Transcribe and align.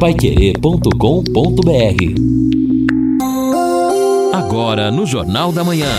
paiquerê.com.br 0.00 0.88
Agora 4.32 4.90
no 4.90 5.04
Jornal 5.04 5.52
da 5.52 5.62
Manhã. 5.62 5.92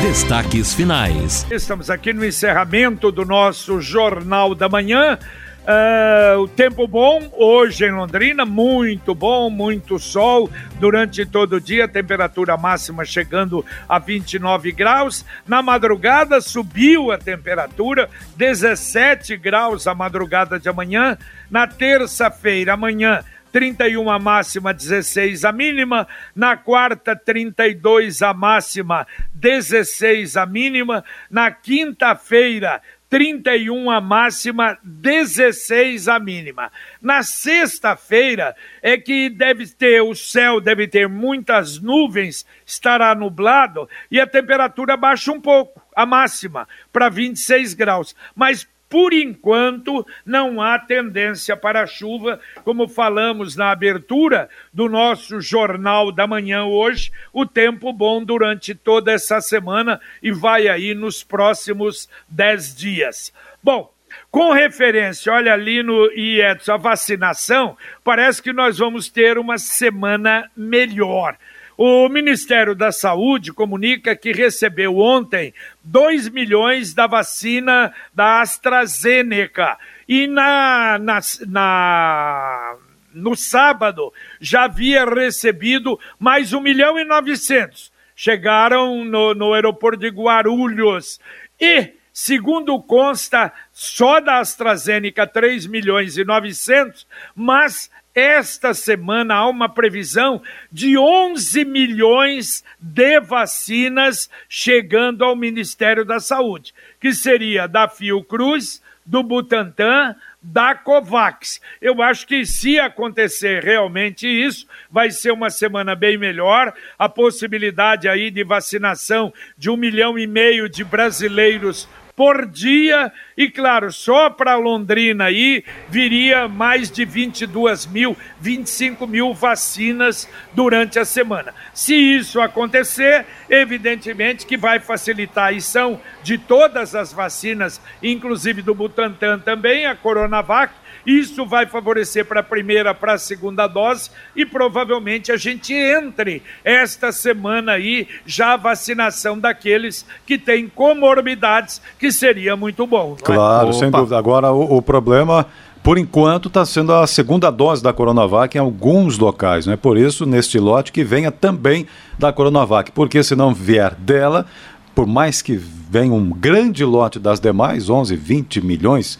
Destaques 0.00 0.72
finais. 0.72 1.44
Estamos 1.50 1.90
aqui 1.90 2.12
no 2.12 2.24
encerramento 2.24 3.10
do 3.10 3.24
nosso 3.24 3.80
Jornal 3.80 4.54
da 4.54 4.68
Manhã. 4.68 5.18
Uh, 5.64 6.40
o 6.40 6.46
tempo 6.48 6.86
bom 6.86 7.26
hoje 7.32 7.86
em 7.86 7.90
Londrina, 7.90 8.44
muito 8.44 9.14
bom, 9.14 9.48
muito 9.48 9.98
sol 9.98 10.50
durante 10.78 11.24
todo 11.24 11.54
o 11.54 11.60
dia, 11.60 11.88
temperatura 11.88 12.54
máxima 12.54 13.02
chegando 13.02 13.64
a 13.88 13.98
29 13.98 14.72
graus. 14.72 15.24
Na 15.46 15.62
madrugada 15.62 16.38
subiu 16.42 17.10
a 17.10 17.16
temperatura, 17.16 18.10
17 18.36 19.38
graus 19.38 19.86
a 19.86 19.94
madrugada 19.94 20.60
de 20.60 20.68
amanhã. 20.68 21.16
Na 21.50 21.66
terça-feira, 21.66 22.74
amanhã, 22.74 23.24
31 23.54 24.10
a 24.10 24.18
máxima, 24.18 24.74
16 24.74 25.44
a 25.44 25.52
mínima. 25.52 26.08
Na 26.34 26.56
quarta, 26.56 27.14
32 27.14 28.20
a 28.20 28.34
máxima, 28.34 29.06
16 29.32 30.36
a 30.36 30.44
mínima. 30.44 31.04
Na 31.30 31.52
quinta-feira, 31.52 32.82
31 33.14 33.92
a 33.92 34.00
máxima, 34.00 34.76
16 34.82 36.08
a 36.08 36.18
mínima. 36.18 36.72
Na 37.00 37.22
sexta-feira 37.22 38.56
é 38.82 38.96
que 38.98 39.30
deve 39.30 39.68
ter, 39.68 40.02
o 40.02 40.16
céu 40.16 40.60
deve 40.60 40.88
ter 40.88 41.08
muitas 41.08 41.78
nuvens, 41.78 42.44
estará 42.66 43.14
nublado 43.14 43.88
e 44.10 44.20
a 44.20 44.26
temperatura 44.26 44.96
baixa 44.96 45.30
um 45.30 45.40
pouco, 45.40 45.80
a 45.94 46.04
máxima, 46.04 46.66
para 46.92 47.08
26 47.08 47.74
graus. 47.74 48.16
Mas 48.34 48.66
por 48.88 49.12
enquanto, 49.12 50.06
não 50.24 50.60
há 50.60 50.78
tendência 50.78 51.56
para 51.56 51.86
chuva, 51.86 52.38
como 52.64 52.86
falamos 52.86 53.56
na 53.56 53.70
abertura 53.70 54.48
do 54.72 54.88
nosso 54.88 55.40
Jornal 55.40 56.12
da 56.12 56.26
Manhã 56.26 56.64
hoje. 56.64 57.10
O 57.32 57.44
tempo 57.44 57.92
bom 57.92 58.22
durante 58.22 58.74
toda 58.74 59.12
essa 59.12 59.40
semana 59.40 60.00
e 60.22 60.30
vai 60.30 60.68
aí 60.68 60.94
nos 60.94 61.24
próximos 61.24 62.08
dez 62.28 62.74
dias. 62.74 63.32
Bom, 63.62 63.92
com 64.30 64.52
referência, 64.52 65.32
olha 65.32 65.52
ali 65.52 65.82
no 65.82 66.10
IEDS, 66.12 66.68
a 66.68 66.76
vacinação, 66.76 67.76
parece 68.02 68.42
que 68.42 68.52
nós 68.52 68.78
vamos 68.78 69.08
ter 69.08 69.38
uma 69.38 69.58
semana 69.58 70.50
melhor. 70.56 71.36
O 71.76 72.08
Ministério 72.08 72.74
da 72.74 72.92
Saúde 72.92 73.52
comunica 73.52 74.14
que 74.14 74.32
recebeu 74.32 74.98
ontem 74.98 75.52
2 75.82 76.28
milhões 76.28 76.94
da 76.94 77.08
vacina 77.08 77.92
da 78.14 78.40
AstraZeneca. 78.40 79.76
E 80.08 80.28
na, 80.28 80.98
na, 81.00 81.20
na, 81.48 82.76
no 83.12 83.34
sábado 83.34 84.12
já 84.40 84.64
havia 84.64 85.04
recebido 85.04 85.98
mais 86.18 86.52
1 86.52 86.60
milhão 86.60 86.98
e 86.98 87.04
900. 87.04 87.92
Chegaram 88.14 89.04
no, 89.04 89.34
no 89.34 89.52
aeroporto 89.52 89.98
de 89.98 90.08
Guarulhos. 90.10 91.18
E, 91.60 91.94
segundo 92.12 92.80
consta, 92.80 93.52
só 93.72 94.20
da 94.20 94.38
AstraZeneca 94.38 95.26
3 95.26 95.66
milhões 95.66 96.16
e 96.16 96.24
900, 96.24 97.04
mas 97.34 97.90
esta 98.14 98.72
semana 98.72 99.34
há 99.34 99.48
uma 99.48 99.68
previsão 99.68 100.40
de 100.70 100.96
11 100.96 101.64
milhões 101.64 102.62
de 102.78 103.20
vacinas 103.20 104.30
chegando 104.48 105.24
ao 105.24 105.34
Ministério 105.34 106.04
da 106.04 106.20
Saúde, 106.20 106.72
que 107.00 107.12
seria 107.12 107.66
da 107.66 107.88
Fiocruz, 107.88 108.80
do 109.04 109.22
Butantan, 109.22 110.14
da 110.40 110.74
Covax. 110.74 111.60
Eu 111.80 112.02
acho 112.02 112.26
que 112.26 112.44
se 112.46 112.78
acontecer 112.78 113.62
realmente 113.62 114.26
isso, 114.28 114.66
vai 114.90 115.10
ser 115.10 115.32
uma 115.32 115.50
semana 115.50 115.94
bem 115.94 116.16
melhor. 116.16 116.72
A 116.98 117.08
possibilidade 117.08 118.08
aí 118.08 118.30
de 118.30 118.44
vacinação 118.44 119.32
de 119.56 119.70
um 119.70 119.76
milhão 119.76 120.18
e 120.18 120.26
meio 120.26 120.68
de 120.68 120.84
brasileiros 120.84 121.88
por 122.16 122.46
dia. 122.46 123.12
E 123.36 123.50
claro, 123.50 123.92
só 123.92 124.30
para 124.30 124.56
Londrina 124.56 125.24
aí 125.24 125.64
viria 125.88 126.46
mais 126.48 126.90
de 126.90 127.04
22 127.04 127.86
mil, 127.86 128.16
25 128.40 129.06
mil 129.06 129.34
vacinas 129.34 130.28
durante 130.52 130.98
a 130.98 131.04
semana. 131.04 131.54
Se 131.72 131.94
isso 131.94 132.40
acontecer, 132.40 133.26
evidentemente 133.48 134.46
que 134.46 134.56
vai 134.56 134.78
facilitar 134.78 135.52
a 135.52 135.56
ação 135.56 136.00
de 136.22 136.38
todas 136.38 136.94
as 136.94 137.12
vacinas, 137.12 137.80
inclusive 138.02 138.62
do 138.62 138.74
Butantan 138.74 139.38
também, 139.38 139.86
a 139.86 139.94
Coronavac, 139.94 140.72
isso 141.06 141.44
vai 141.46 141.66
favorecer 141.66 142.24
para 142.24 142.40
a 142.40 142.42
primeira, 142.42 142.94
para 142.94 143.14
a 143.14 143.18
segunda 143.18 143.66
dose 143.66 144.10
e 144.34 144.44
provavelmente 144.46 145.30
a 145.30 145.36
gente 145.36 145.72
entre 145.72 146.42
esta 146.64 147.12
semana 147.12 147.72
aí 147.72 148.08
já 148.26 148.54
a 148.54 148.56
vacinação 148.56 149.38
daqueles 149.38 150.06
que 150.26 150.38
têm 150.38 150.68
comorbidades, 150.68 151.80
que 151.98 152.10
seria 152.10 152.56
muito 152.56 152.86
bom. 152.86 153.16
É? 153.18 153.22
Claro, 153.22 153.70
é? 153.70 153.72
sem 153.72 153.90
dúvida. 153.90 154.18
Agora 154.18 154.52
o, 154.52 154.76
o 154.76 154.82
problema 154.82 155.46
por 155.84 155.98
enquanto 155.98 156.48
está 156.48 156.64
sendo 156.64 156.94
a 156.94 157.06
segunda 157.06 157.50
dose 157.50 157.82
da 157.82 157.92
Coronavac 157.92 158.56
em 158.56 158.60
alguns 158.60 159.18
locais, 159.18 159.66
não 159.66 159.74
é 159.74 159.76
por 159.76 159.98
isso 159.98 160.24
neste 160.24 160.58
lote 160.58 160.90
que 160.90 161.04
venha 161.04 161.30
também 161.30 161.86
da 162.18 162.32
Coronavac, 162.32 162.90
porque 162.92 163.22
se 163.22 163.36
não 163.36 163.52
vier 163.52 163.94
dela, 163.94 164.46
por 164.94 165.06
mais 165.06 165.42
que 165.42 165.56
venha 165.56 166.14
um 166.14 166.30
grande 166.30 166.86
lote 166.86 167.18
das 167.18 167.38
demais, 167.38 167.90
11, 167.90 168.16
20 168.16 168.64
milhões, 168.64 169.18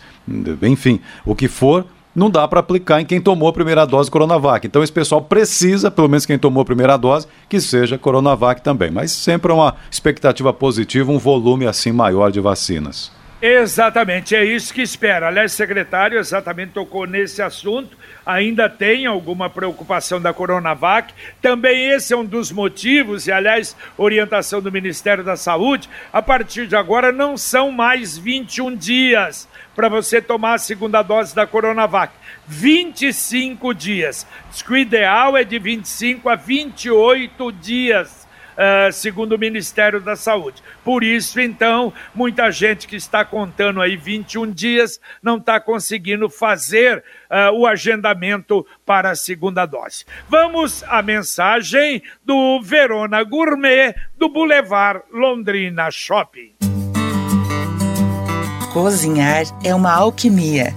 enfim, 0.63 1.01
o 1.25 1.35
que 1.35 1.49
for, 1.49 1.85
não 2.15 2.31
dá 2.31 2.47
para 2.47 2.61
aplicar 2.61 3.01
em 3.01 3.05
quem 3.05 3.21
tomou 3.21 3.49
a 3.49 3.53
primeira 3.53 3.85
dose 3.85 4.11
Coronavac. 4.11 4.67
Então 4.67 4.83
esse 4.83 4.93
pessoal 4.93 5.21
precisa, 5.23 5.91
pelo 5.91 6.09
menos 6.09 6.25
quem 6.25 6.39
tomou 6.39 6.63
a 6.63 6.65
primeira 6.65 6.97
dose, 6.97 7.27
que 7.49 7.61
seja 7.61 7.99
Coronavac 7.99 8.63
também. 8.63 8.91
Mas 8.91 9.11
sempre 9.11 9.51
é 9.51 9.55
uma 9.55 9.75
expectativa 9.91 10.53
positiva, 10.53 11.11
um 11.11 11.19
volume 11.19 11.67
assim 11.67 11.91
maior 11.91 12.31
de 12.31 12.41
vacinas. 12.41 13.11
Exatamente, 13.47 14.35
é 14.35 14.43
isso 14.43 14.73
que 14.73 14.81
espera. 14.81 15.29
Aliás, 15.29 15.53
secretário 15.53 16.19
exatamente 16.19 16.73
tocou 16.73 17.07
nesse 17.07 17.43
assunto. 17.43 17.95
Ainda 18.25 18.71
tem 18.71 19.05
alguma 19.05 19.51
preocupação 19.51 20.19
da 20.19 20.33
Coronavac. 20.33 21.13
Também 21.43 21.91
esse 21.91 22.15
é 22.15 22.17
um 22.17 22.25
dos 22.25 22.51
motivos, 22.51 23.27
e 23.27 23.33
aliás, 23.33 23.77
orientação 23.99 24.63
do 24.63 24.73
Ministério 24.73 25.23
da 25.23 25.37
Saúde, 25.37 25.91
a 26.11 26.23
partir 26.23 26.67
de 26.67 26.75
agora 26.75 27.13
não 27.13 27.37
são 27.37 27.71
mais 27.71 28.17
21 28.17 28.75
dias 28.75 29.47
para 29.77 29.91
você 29.91 30.23
tomar 30.23 30.55
a 30.55 30.59
segunda 30.59 31.03
dose 31.03 31.35
da 31.35 31.47
Coronavac. 31.47 32.15
25 32.49 33.75
dias. 33.75 34.27
O 34.67 34.75
ideal 34.75 35.37
é 35.37 35.45
de 35.45 35.59
25 35.59 36.31
a 36.31 36.35
28 36.35 37.53
dias 37.53 38.24
uh, 38.55 38.93
segundo 38.93 39.35
o 39.35 39.39
Ministério 39.39 40.01
da 40.01 40.17
Saúde. 40.17 40.63
Por 40.85 41.03
isso, 41.03 41.41
então, 41.41 41.93
muita 42.15 42.51
gente 42.51 42.87
que 42.87 42.97
está 42.97 43.25
contando 43.25 43.81
aí 43.81 43.97
21 43.97 44.51
dias 44.51 45.01
não 45.23 45.37
está 45.37 45.61
conseguindo 45.61 46.29
fazer 46.29 47.05
uh, 47.31 47.53
o 47.55 47.67
agendamento 47.67 48.67
para 48.85 49.11
a 49.11 49.17
segunda 49.17 49.67
dose. 49.67 50.05
Vamos 50.29 50.83
à 50.85 51.03
mensagem 51.03 52.03
do 52.25 52.61
Verona 52.63 53.23
Gourmet 53.23 53.95
do 54.17 54.29
Boulevard 54.29 55.03
Londrina 55.13 55.91
Shopping. 55.91 56.55
Cozinhar 58.73 59.45
é 59.63 59.75
uma 59.75 59.93
alquimia. 59.93 60.75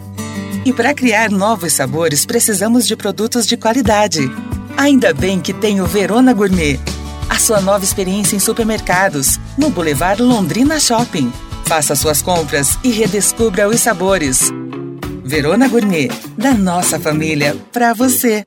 E 0.64 0.74
para 0.74 0.94
criar 0.94 1.32
novos 1.32 1.74
sabores, 1.74 2.26
precisamos 2.26 2.86
de 2.86 2.96
produtos 2.96 3.48
de 3.48 3.58
qualidade. 3.58 4.20
Ainda 4.78 5.14
bem 5.14 5.40
que 5.40 5.54
tem 5.54 5.82
o 5.82 5.86
Verona 5.86 6.34
Gourmet 6.34 6.78
a 7.30 7.38
sua 7.38 7.62
nova 7.62 7.84
experiência 7.84 8.36
em 8.36 8.40
supermercados, 8.40 9.40
no 9.58 9.70
Boulevard 9.70 10.22
Londrina 10.22 10.80
Shopping. 10.80 11.32
Faça 11.66 11.96
suas 11.96 12.22
compras 12.22 12.78
e 12.84 12.90
redescubra 12.92 13.68
os 13.68 13.80
sabores. 13.80 14.50
Verona 15.24 15.68
Gourmet, 15.68 16.10
da 16.38 16.54
nossa 16.54 17.00
família, 17.00 17.56
para 17.72 17.94
você. 17.94 18.46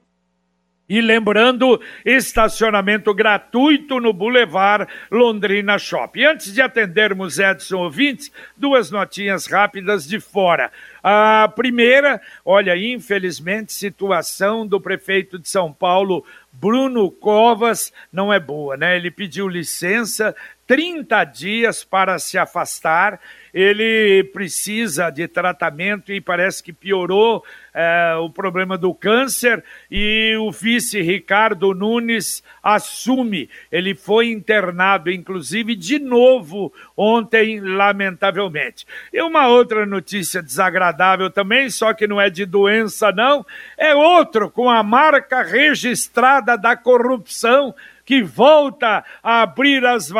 E 0.91 1.01
lembrando, 1.01 1.81
estacionamento 2.05 3.15
gratuito 3.15 4.01
no 4.01 4.13
Boulevard 4.13 4.93
Londrina 5.09 5.79
Shopping. 5.79 6.25
Antes 6.25 6.53
de 6.53 6.61
atendermos 6.61 7.39
Edson 7.39 7.77
ouvintes, 7.77 8.33
duas 8.57 8.91
notinhas 8.91 9.47
rápidas 9.47 10.05
de 10.05 10.19
fora. 10.19 10.73
A 11.01 11.47
primeira, 11.55 12.21
olha, 12.45 12.77
infelizmente, 12.77 13.73
situação 13.73 14.67
do 14.67 14.81
prefeito 14.81 15.39
de 15.39 15.49
São 15.49 15.73
Paulo, 15.73 16.25
Bruno 16.53 17.09
Covas, 17.09 17.93
não 18.13 18.33
é 18.33 18.41
boa, 18.41 18.77
né? 18.77 18.97
Ele 18.97 19.13
pediu 19.13 19.47
licença, 19.47 20.35
30 20.67 21.25
dias 21.25 21.85
para 21.85 22.19
se 22.19 22.37
afastar. 22.37 23.21
Ele 23.55 24.25
precisa 24.33 25.09
de 25.09 25.29
tratamento 25.29 26.13
e 26.13 26.21
parece 26.21 26.63
que 26.63 26.73
piorou 26.73 27.45
é, 27.75 28.15
o 28.17 28.29
problema 28.31 28.77
do 28.77 28.95
câncer. 28.95 29.65
E 29.91 30.37
o 30.39 30.51
vice 30.51 31.01
Ricardo 31.01 31.75
Nunes 31.75 32.43
assume. 32.63 33.49
Ele 33.71 33.95
foi 33.95 34.31
internado, 34.31 35.11
inclusive, 35.11 35.75
de 35.75 35.99
novo 35.99 36.73
ontem, 36.97 37.61
lamentavelmente. 37.61 38.87
E 39.13 39.21
uma 39.23 39.49
outra 39.49 39.87
notícia 39.87 40.43
desagradável 40.43 41.31
também, 41.31 41.71
só 41.71 41.93
que 41.93 42.07
não 42.07 42.21
é 42.21 42.29
de 42.29 42.45
doença, 42.45 43.13
não, 43.13 43.45
é 43.77 43.95
outro 43.95 44.51
com 44.51 44.69
a 44.69 44.83
marca 44.83 45.43
registrada 45.43 46.57
da 46.57 46.77
corrupção 46.77 47.75
que 48.11 48.25
volta 48.25 49.05
a 49.23 49.43
abrir 49.43 49.87
as, 49.87 50.13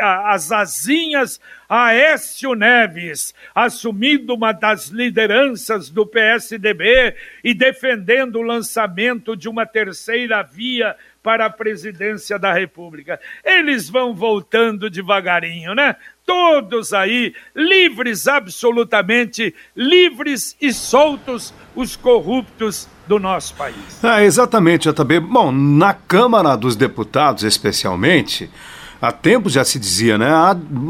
as 0.00 0.50
asinhas 0.50 1.40
a 1.68 1.94
Écio 1.94 2.56
Neves, 2.56 3.32
assumindo 3.54 4.34
uma 4.34 4.50
das 4.50 4.88
lideranças 4.88 5.88
do 5.88 6.04
PSDB 6.04 7.14
e 7.44 7.54
defendendo 7.54 8.40
o 8.40 8.42
lançamento 8.42 9.36
de 9.36 9.48
uma 9.48 9.64
terceira 9.64 10.42
via 10.42 10.96
para 11.22 11.46
a 11.46 11.50
presidência 11.50 12.36
da 12.36 12.52
República. 12.52 13.20
Eles 13.44 13.88
vão 13.88 14.12
voltando 14.12 14.90
devagarinho, 14.90 15.72
né? 15.72 15.94
Todos 16.26 16.92
aí, 16.92 17.32
livres, 17.54 18.26
absolutamente 18.26 19.54
livres 19.76 20.56
e 20.60 20.72
soltos, 20.72 21.54
os 21.74 21.94
corruptos 21.94 22.88
do 23.06 23.20
nosso 23.20 23.54
país. 23.54 24.02
É, 24.02 24.24
exatamente, 24.24 24.90
JB. 24.90 25.20
Bom, 25.20 25.52
na 25.52 25.94
Câmara 25.94 26.56
dos 26.56 26.74
Deputados, 26.74 27.44
especialmente, 27.44 28.50
há 29.00 29.12
tempos 29.12 29.52
já 29.52 29.64
se 29.64 29.78
dizia, 29.78 30.16
né? 30.18 30.28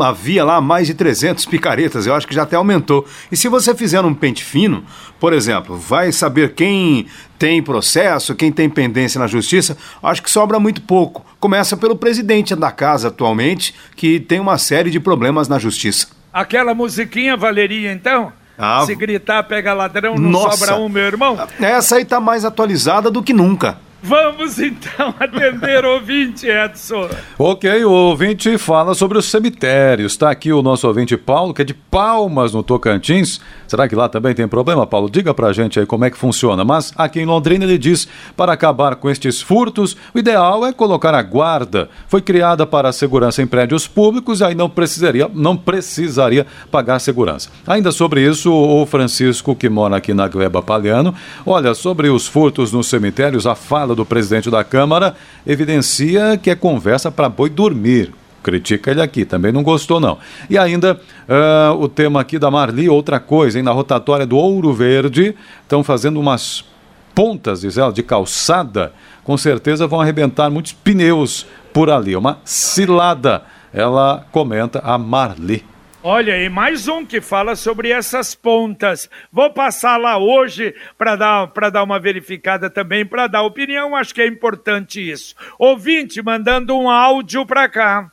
Havia 0.01 0.45
lá 0.45 0.61
mais 0.61 0.87
de 0.87 0.95
300 0.95 1.45
picaretas, 1.47 2.07
eu 2.07 2.15
acho 2.15 2.27
que 2.27 2.35
já 2.35 2.43
até 2.43 2.57
aumentou. 2.57 3.07
E 3.31 3.37
se 3.37 3.49
você 3.49 3.75
fizer 3.75 4.01
um 4.01 4.15
pente 4.15 4.45
fino, 4.45 4.85
por 5.19 5.33
exemplo, 5.33 5.77
vai 5.77 6.13
saber 6.13 6.55
quem 6.55 7.07
tem 7.39 7.63
processo, 7.63 8.35
quem 8.35 8.51
tem 8.51 8.69
pendência 8.69 9.19
na 9.19 9.27
justiça, 9.27 9.77
acho 10.03 10.23
que 10.23 10.31
sobra 10.31 10.59
muito 10.59 10.81
pouco. 10.83 11.25
Começa 11.39 11.77
pelo 11.77 11.97
presidente 11.97 12.55
da 12.55 12.71
casa 12.71 13.09
atualmente, 13.09 13.75
que 13.95 14.21
tem 14.21 14.41
uma 14.41 14.59
série 14.59 14.91
de 14.91 15.01
problemas 15.01 15.49
na 15.49 15.59
justiça. 15.59 16.09
Aquela 16.33 16.75
musiquinha 16.75 17.37
valeria 17.37 17.93
então? 17.93 18.33
Ah, 18.59 18.85
Se 18.87 18.95
gritar, 18.95 19.43
pega 19.43 19.75
ladrão, 19.75 20.15
não 20.15 20.31
nossa. 20.31 20.57
sobra 20.57 20.77
um, 20.77 20.89
meu 20.89 21.05
irmão. 21.05 21.39
Essa 21.61 21.97
aí 21.97 22.05
tá 22.05 22.19
mais 22.21 22.45
atualizada 22.45 23.11
do 23.11 23.23
que 23.23 23.35
nunca. 23.35 23.79
Vamos 24.07 24.61
então 24.61 25.13
atender 25.19 25.85
o 25.85 25.95
ouvinte, 25.95 26.47
Edson. 26.47 27.09
Ok, 27.37 27.85
o 27.85 27.91
ouvinte 27.91 28.57
fala 28.57 28.95
sobre 28.95 29.19
os 29.19 29.25
cemitérios. 29.25 30.13
Está 30.13 30.31
aqui 30.31 30.53
o 30.53 30.63
nosso 30.63 30.87
ouvinte 30.87 31.17
Paulo, 31.17 31.53
que 31.53 31.63
é 31.63 31.65
de 31.65 31.75
Palmas, 31.75 32.53
no 32.53 32.63
Tocantins. 32.63 33.41
Será 33.67 33.89
que 33.89 33.97
lá 33.97 34.09
também 34.09 34.33
tem 34.33 34.47
problema, 34.47 34.87
Paulo? 34.87 35.11
Diga 35.11 35.35
pra 35.35 35.53
gente 35.53 35.81
aí 35.81 35.87
como 35.87 36.05
é 36.05 36.11
que 36.11 36.17
funciona. 36.17 36.65
Mas 36.65 36.93
aqui 36.97 37.19
em 37.19 37.27
Londrina 37.27 37.65
ele 37.65 37.77
diz: 37.77 38.07
para 38.37 38.53
acabar 38.53 38.95
com 38.95 39.11
estes 39.11 39.43
furtos, 39.43 39.97
o 40.15 40.19
ideal 40.21 40.65
é 40.65 40.73
colocar 40.73 41.13
a 41.13 41.23
guarda. 41.23 41.91
Foi 42.07 42.23
criada 42.23 42.65
para 42.65 42.91
a 42.91 42.93
segurança 42.93 43.43
em 43.43 43.47
prédios 43.47 43.89
públicos 43.89 44.41
e 44.41 44.45
aí 44.45 44.55
não 44.55 44.71
precisaria, 44.71 45.29
não 45.35 45.57
precisaria 45.57 46.47
pagar 46.71 47.01
segurança. 47.01 47.51
Ainda 47.67 47.91
sobre 47.91 48.25
isso, 48.25 48.53
o 48.53 48.87
Francisco, 48.87 49.57
que 49.57 49.69
mora 49.69 49.97
aqui 49.97 50.15
na 50.15 50.29
Gleba 50.29 50.63
Palhano, 50.63 51.13
olha, 51.45 51.75
sobre 51.75 52.09
os 52.09 52.29
furtos 52.29 52.71
nos 52.71 52.87
cemitérios, 52.87 53.49
a 53.49 53.57
fala 53.57 53.96
do 53.97 54.07
presidente 54.07 54.51
da 54.51 54.63
Câmara 54.63 55.17
evidencia 55.47 56.39
que 56.41 56.51
é 56.51 56.55
conversa 56.55 57.11
para 57.11 57.29
boi 57.29 57.51
dormir. 57.51 58.13
Critica 58.43 58.93
ele 58.93 59.03
aqui, 59.03 59.25
também 59.25 59.51
não 59.51 59.65
gostou 59.65 59.99
não. 59.99 60.19
E 60.49 60.57
ainda 60.57 60.95
uh, 60.95 61.75
o 61.81 61.89
tema 61.89 62.21
aqui 62.21 62.39
da 62.39 62.49
Marli, 62.49 62.89
outra 62.89 63.19
coisa, 63.19 63.59
hein? 63.59 63.65
na 63.65 63.73
rotatória 63.73 64.25
do 64.25 64.37
Ouro 64.37 64.73
Verde, 64.73 65.35
estão 65.63 65.83
fazendo 65.83 66.21
umas 66.21 66.65
pontas, 67.13 67.63
diz 67.63 67.77
ela, 67.77 67.93
de 67.93 68.05
calçada, 68.05 68.93
com 69.25 69.37
certeza 69.37 69.87
vão 69.89 70.01
arrebentar 70.01 70.49
muitos 70.51 70.73
pneus 70.73 71.47
por 71.73 71.91
ali. 71.91 72.15
Uma 72.15 72.39
cilada, 72.45 73.43
ela 73.73 74.25
comenta 74.31 74.81
a 74.85 74.97
Marli. 74.97 75.65
Olha, 76.09 76.41
e 76.41 76.49
mais 76.49 76.87
um 76.87 77.05
que 77.05 77.21
fala 77.21 77.57
sobre 77.57 77.91
essas 77.91 78.33
pontas. 78.33 79.11
Vou 79.33 79.53
passar 79.53 79.97
lá 79.97 80.17
hoje 80.17 80.73
para 80.97 81.17
dar, 81.17 81.51
dar 81.73 81.83
uma 81.83 81.99
verificada 81.99 82.71
também, 82.71 83.05
para 83.05 83.27
dar 83.27 83.43
opinião. 83.43 83.97
Acho 83.97 84.15
que 84.15 84.23
é 84.23 84.27
importante 84.29 85.01
isso. 85.01 85.35
Ouvinte 85.59 86.23
mandando 86.23 86.79
um 86.79 86.89
áudio 86.89 87.45
para 87.45 87.69
cá. 87.69 88.09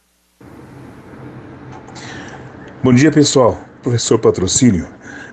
Bom 2.84 2.92
dia, 2.92 3.12
pessoal. 3.12 3.64
Professor 3.84 4.18
Patrocínio. 4.18 4.88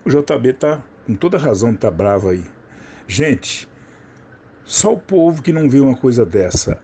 O 0.05 0.09
JB 0.11 0.53
tá 0.53 0.83
com 1.07 1.15
toda 1.15 1.39
razão, 1.39 1.75
tá 1.75 1.89
bravo 1.89 2.29
aí. 2.29 2.45
Gente, 3.07 3.67
só 4.63 4.93
o 4.93 4.99
povo 4.99 5.41
que 5.41 5.51
não 5.51 5.67
vê 5.67 5.79
uma 5.79 5.97
coisa 5.97 6.23
dessa. 6.23 6.79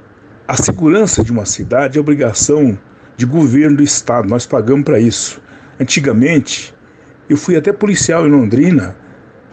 A 0.47 0.55
segurança 0.55 1.23
de 1.23 1.31
uma 1.31 1.45
cidade 1.45 1.99
é 1.99 2.01
obrigação 2.01 2.79
de 3.15 3.27
governo 3.27 3.77
do 3.77 3.83
estado. 3.83 4.27
Nós 4.27 4.47
pagamos 4.47 4.83
para 4.83 4.99
isso. 4.99 5.45
Antigamente, 5.79 6.73
eu 7.29 7.37
fui 7.37 7.55
até 7.55 7.71
policial 7.71 8.25
em 8.25 8.31
Londrina, 8.31 8.95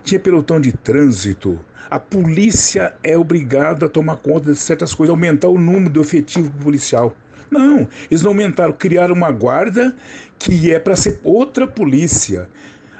tinha 0.02 0.20
pelotão 0.20 0.60
de 0.60 0.72
trânsito. 0.72 1.64
A 1.90 1.98
polícia 1.98 2.96
é 3.02 3.16
obrigada 3.16 3.86
a 3.86 3.88
tomar 3.88 4.16
conta 4.16 4.52
de 4.52 4.58
certas 4.58 4.94
coisas, 4.94 5.10
aumentar 5.10 5.48
o 5.48 5.58
número 5.58 5.90
do 5.90 6.00
efetivo 6.00 6.50
policial. 6.52 7.16
Não, 7.50 7.88
eles 8.10 8.22
não 8.22 8.30
aumentaram, 8.30 8.72
criaram 8.72 9.14
uma 9.14 9.30
guarda 9.30 9.94
que 10.38 10.72
é 10.72 10.78
para 10.78 10.96
ser 10.96 11.20
outra 11.22 11.66
polícia. 11.66 12.48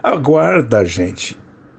A 0.03 0.17
guarda, 0.17 0.85
gente, 0.85 1.39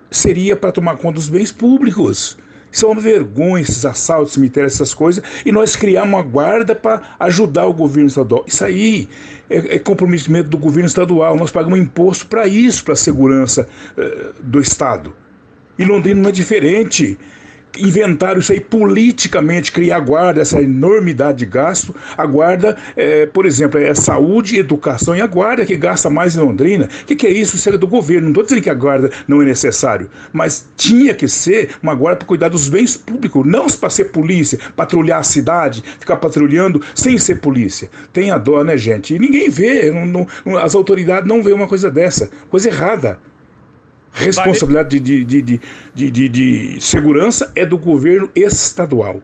seria 0.09 0.55
para 0.55 0.71
tomar 0.71 0.97
conta 0.97 1.15
dos 1.15 1.29
bens 1.29 1.51
públicos. 1.51 2.37
Isso 2.75 2.85
é 2.85 2.89
uma 2.89 2.99
vergonha, 2.99 3.61
esses 3.61 3.85
assaltos, 3.85 4.33
cemitérios, 4.33 4.73
essas 4.73 4.93
coisas, 4.93 5.23
e 5.45 5.49
nós 5.49 5.77
criamos 5.77 6.09
uma 6.13 6.21
guarda 6.21 6.75
para 6.75 7.15
ajudar 7.21 7.65
o 7.67 7.73
governo 7.73 8.09
estadual. 8.09 8.43
Isso 8.45 8.65
aí 8.65 9.07
é, 9.49 9.75
é, 9.75 9.79
comprometimento 9.79 10.49
do 10.49 10.57
governo 10.57 10.85
estadual. 10.85 11.37
Nós 11.37 11.51
pagamos 11.51 11.79
imposto 11.79 12.27
para 12.27 12.45
isso, 12.45 12.83
para 12.83 12.91
a 12.91 12.97
segurança 12.97 13.65
uh, 13.97 14.43
do 14.43 14.59
Estado. 14.59 15.15
E 15.79 15.85
Londrina 15.85 16.19
não 16.21 16.27
é 16.27 16.33
diferente 16.33 17.17
inventaram 17.77 18.39
isso 18.39 18.51
aí 18.51 18.59
politicamente, 18.59 19.71
criar 19.71 19.99
guarda, 19.99 20.41
essa 20.41 20.61
enormidade 20.61 21.39
de 21.39 21.45
gasto. 21.45 21.95
A 22.17 22.25
guarda, 22.25 22.77
é, 22.95 23.25
por 23.25 23.45
exemplo, 23.45 23.79
é 23.79 23.93
saúde, 23.93 24.57
educação 24.57 25.15
e 25.15 25.21
a 25.21 25.27
guarda 25.27 25.65
que 25.65 25.75
gasta 25.75 26.09
mais 26.09 26.35
em 26.35 26.39
Londrina. 26.39 26.85
O 26.85 27.05
que, 27.05 27.15
que, 27.15 27.27
é 27.27 27.31
isso? 27.31 27.55
Isso 27.55 27.69
é 27.69 27.77
do 27.77 27.87
governo. 27.87 28.23
Não 28.23 28.29
estou 28.29 28.43
dizendo 28.43 28.61
que 28.61 28.69
a 28.69 28.73
guarda 28.73 29.11
não 29.27 29.41
é 29.41 29.45
necessário, 29.45 30.09
mas 30.31 30.69
tinha 30.75 31.13
que 31.13 31.27
ser 31.27 31.71
uma 31.81 31.93
guarda 31.93 32.19
para 32.19 32.27
cuidar 32.27 32.49
dos 32.49 32.69
bens 32.69 32.95
públicos, 32.95 33.45
não 33.45 33.67
para 33.67 33.89
ser 33.89 34.05
polícia, 34.05 34.59
patrulhar 34.75 35.19
a 35.19 35.23
cidade, 35.23 35.83
ficar 35.99 36.17
patrulhando 36.17 36.81
sem 36.93 37.17
ser 37.17 37.35
polícia. 37.35 37.89
Tem 38.13 38.31
a 38.31 38.37
dó, 38.37 38.63
né, 38.63 38.77
gente? 38.77 39.15
E 39.15 39.19
ninguém 39.19 39.49
vê, 39.49 39.91
não, 39.91 40.27
não, 40.45 40.57
as 40.57 40.75
autoridades 40.75 41.27
não 41.27 41.43
vê 41.43 41.51
uma 41.51 41.67
coisa 41.67 41.89
dessa, 41.91 42.29
coisa 42.49 42.69
errada 42.69 43.19
responsabilidade 44.15 44.99
de, 44.99 45.25
de, 45.25 45.41
de, 45.41 45.59
de, 45.93 46.29
de, 46.29 46.81
segurança 46.81 47.51
é 47.55 47.65
do 47.65 47.77
governo 47.77 48.31
estadual. 48.33 49.21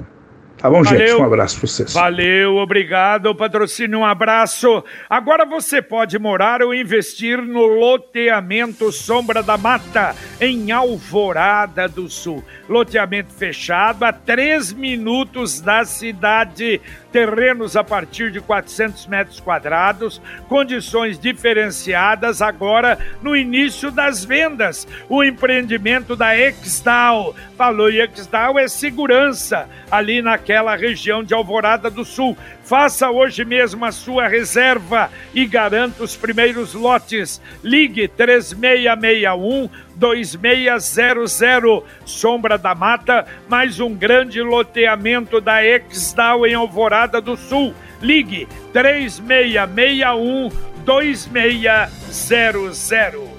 Tá 0.57 0.69
bom, 0.69 0.83
Valeu. 0.83 1.07
gente? 1.07 1.19
Um 1.19 1.25
abraço 1.25 1.59
para 1.59 1.67
vocês. 1.67 1.93
Valeu, 1.93 2.57
obrigado, 2.57 3.33
patrocínio, 3.33 3.97
um 3.97 4.05
abraço. 4.05 4.83
Agora 5.09 5.43
você 5.43 5.81
pode 5.81 6.19
morar 6.19 6.61
ou 6.61 6.71
investir 6.71 7.41
no 7.41 7.65
loteamento 7.65 8.91
Sombra 8.91 9.41
da 9.41 9.57
Mata, 9.57 10.15
em 10.39 10.71
Alvorada 10.71 11.87
do 11.87 12.07
Sul. 12.07 12.43
Loteamento 12.69 13.33
fechado 13.33 14.03
a 14.03 14.13
três 14.13 14.71
minutos 14.71 15.59
da 15.59 15.83
cidade 15.83 16.79
terrenos 17.11 17.75
a 17.75 17.83
partir 17.83 18.31
de 18.31 18.39
400 18.39 19.07
metros 19.07 19.39
quadrados, 19.39 20.21
condições 20.47 21.19
diferenciadas 21.19 22.41
agora 22.41 22.97
no 23.21 23.35
início 23.35 23.91
das 23.91 24.23
vendas. 24.23 24.87
O 25.09 25.23
empreendimento 25.23 26.15
da 26.15 26.37
Exdal, 26.37 27.35
falou 27.57 27.89
e 27.89 28.01
Exdal 28.01 28.57
é 28.57 28.67
segurança 28.67 29.69
ali 29.89 30.21
naquela 30.21 30.75
região 30.75 31.23
de 31.23 31.33
Alvorada 31.33 31.89
do 31.89 32.05
Sul. 32.05 32.37
Faça 32.71 33.11
hoje 33.11 33.43
mesmo 33.43 33.83
a 33.83 33.91
sua 33.91 34.29
reserva 34.29 35.11
e 35.33 35.45
garanta 35.45 36.05
os 36.05 36.15
primeiros 36.15 36.73
lotes. 36.73 37.41
Ligue 37.61 38.07
3661 38.07 39.67
2600 39.95 41.83
Sombra 42.05 42.57
da 42.57 42.73
Mata, 42.73 43.27
mais 43.49 43.81
um 43.81 43.93
grande 43.93 44.41
loteamento 44.41 45.41
da 45.41 45.61
Exdal 45.61 46.47
em 46.47 46.53
Alvorada 46.53 47.19
do 47.19 47.35
Sul. 47.35 47.75
Ligue 48.01 48.47
3661 48.71 50.49
2600. 50.85 53.30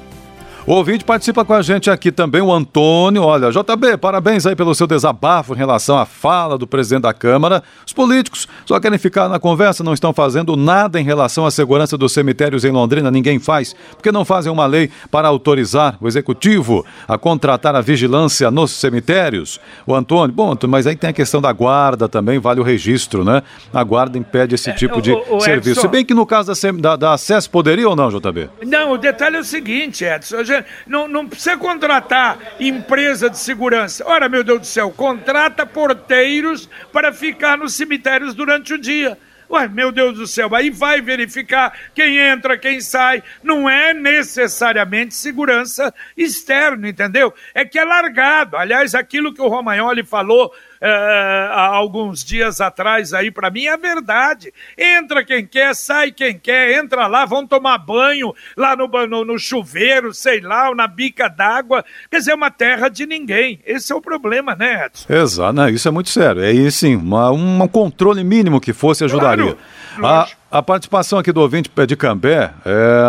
O 0.64 0.74
ouvinte 0.74 1.04
participa 1.04 1.44
com 1.44 1.54
a 1.54 1.60
gente 1.60 1.90
aqui 1.90 2.12
também, 2.12 2.40
o 2.40 2.52
Antônio. 2.52 3.22
Olha, 3.24 3.50
JB, 3.50 3.96
parabéns 3.96 4.46
aí 4.46 4.54
pelo 4.54 4.72
seu 4.76 4.86
desabafo 4.86 5.54
em 5.54 5.56
relação 5.56 5.98
à 5.98 6.06
fala 6.06 6.56
do 6.56 6.68
presidente 6.68 7.02
da 7.02 7.12
Câmara. 7.12 7.64
Os 7.84 7.92
políticos 7.92 8.46
só 8.64 8.78
querem 8.78 8.96
ficar 8.96 9.28
na 9.28 9.40
conversa, 9.40 9.82
não 9.82 9.92
estão 9.92 10.12
fazendo 10.12 10.56
nada 10.56 11.00
em 11.00 11.04
relação 11.04 11.44
à 11.44 11.50
segurança 11.50 11.98
dos 11.98 12.12
cemitérios 12.12 12.64
em 12.64 12.70
Londrina, 12.70 13.10
ninguém 13.10 13.40
faz. 13.40 13.74
Porque 13.90 14.12
não 14.12 14.24
fazem 14.24 14.52
uma 14.52 14.64
lei 14.64 14.88
para 15.10 15.26
autorizar 15.26 15.96
o 16.00 16.06
executivo 16.06 16.86
a 17.08 17.18
contratar 17.18 17.74
a 17.74 17.80
vigilância 17.80 18.48
nos 18.48 18.70
cemitérios? 18.70 19.60
O 19.84 19.92
Antônio, 19.92 20.32
bom, 20.32 20.56
mas 20.68 20.86
aí 20.86 20.94
tem 20.94 21.10
a 21.10 21.12
questão 21.12 21.40
da 21.40 21.52
guarda 21.52 22.08
também, 22.08 22.38
vale 22.38 22.60
o 22.60 22.64
registro, 22.64 23.24
né? 23.24 23.42
A 23.74 23.82
guarda 23.82 24.16
impede 24.16 24.54
esse 24.54 24.72
tipo 24.74 25.02
de 25.02 25.10
o, 25.10 25.38
o 25.38 25.40
serviço. 25.40 25.70
Edson... 25.70 25.80
Se 25.80 25.88
bem 25.88 26.04
que 26.04 26.14
no 26.14 26.24
caso 26.24 26.52
da, 26.80 26.94
da, 26.94 27.16
da 27.16 27.42
poderia 27.50 27.88
ou 27.88 27.96
não, 27.96 28.10
JB? 28.10 28.48
Não, 28.64 28.92
o 28.92 28.96
detalhe 28.96 29.34
é 29.34 29.40
o 29.40 29.44
seguinte, 29.44 30.04
Edson 30.04 30.51
não, 30.86 31.08
não 31.08 31.28
precisa 31.28 31.56
contratar 31.56 32.38
empresa 32.58 33.28
de 33.28 33.38
segurança. 33.38 34.04
Ora, 34.06 34.28
meu 34.28 34.42
Deus 34.42 34.60
do 34.60 34.66
céu, 34.66 34.90
contrata 34.90 35.66
porteiros 35.66 36.68
para 36.92 37.12
ficar 37.12 37.56
nos 37.58 37.74
cemitérios 37.74 38.34
durante 38.34 38.74
o 38.74 38.78
dia. 38.78 39.18
Ué, 39.52 39.68
meu 39.68 39.92
Deus 39.92 40.16
do 40.16 40.26
céu, 40.26 40.54
aí 40.54 40.70
vai 40.70 41.02
verificar 41.02 41.78
quem 41.94 42.16
entra, 42.16 42.56
quem 42.56 42.80
sai. 42.80 43.22
Não 43.42 43.68
é 43.68 43.92
necessariamente 43.92 45.14
segurança 45.14 45.92
externa, 46.16 46.88
entendeu? 46.88 47.34
É 47.52 47.62
que 47.62 47.78
é 47.78 47.84
largado. 47.84 48.56
Aliás, 48.56 48.94
aquilo 48.94 49.34
que 49.34 49.42
o 49.42 49.48
Romagnoli 49.48 50.04
falou 50.04 50.54
é, 50.84 51.48
há 51.52 51.66
alguns 51.68 52.24
dias 52.24 52.60
atrás 52.60 53.14
aí 53.14 53.30
para 53.30 53.50
mim 53.50 53.66
é 53.66 53.76
verdade. 53.76 54.52
Entra 54.76 55.24
quem 55.24 55.46
quer, 55.46 55.76
sai 55.76 56.10
quem 56.10 56.36
quer, 56.36 56.76
entra 56.76 57.06
lá, 57.06 57.24
vão 57.24 57.46
tomar 57.46 57.78
banho 57.78 58.34
lá 58.56 58.74
no, 58.74 58.88
no, 59.06 59.24
no 59.24 59.38
chuveiro, 59.38 60.12
sei 60.12 60.40
lá, 60.40 60.70
ou 60.70 60.74
na 60.74 60.88
bica 60.88 61.28
d'água. 61.28 61.84
Quer 62.10 62.18
dizer, 62.18 62.32
é 62.32 62.34
uma 62.34 62.50
terra 62.50 62.88
de 62.88 63.06
ninguém. 63.06 63.60
Esse 63.64 63.92
é 63.92 63.94
o 63.94 64.00
problema, 64.00 64.56
né, 64.56 64.86
Edson? 64.86 65.12
Exato, 65.12 65.52
não, 65.52 65.68
isso 65.68 65.86
é 65.86 65.90
muito 65.92 66.10
sério. 66.10 66.42
É 66.42 66.48
aí 66.48 66.68
sim, 66.72 66.96
uma, 66.96 67.30
um 67.30 67.68
controle 67.68 68.24
mínimo 68.24 68.60
que 68.60 68.72
fosse 68.72 69.04
ajudaria. 69.04 69.56
Claro, 69.96 70.28
a, 70.32 70.41
a, 70.52 70.62
participação 70.62 71.18
aqui 71.18 71.32
do 71.32 71.40
ouvinte 71.40 71.70
de 71.86 71.96
Cambé, 71.96 72.52
é, 72.64 73.02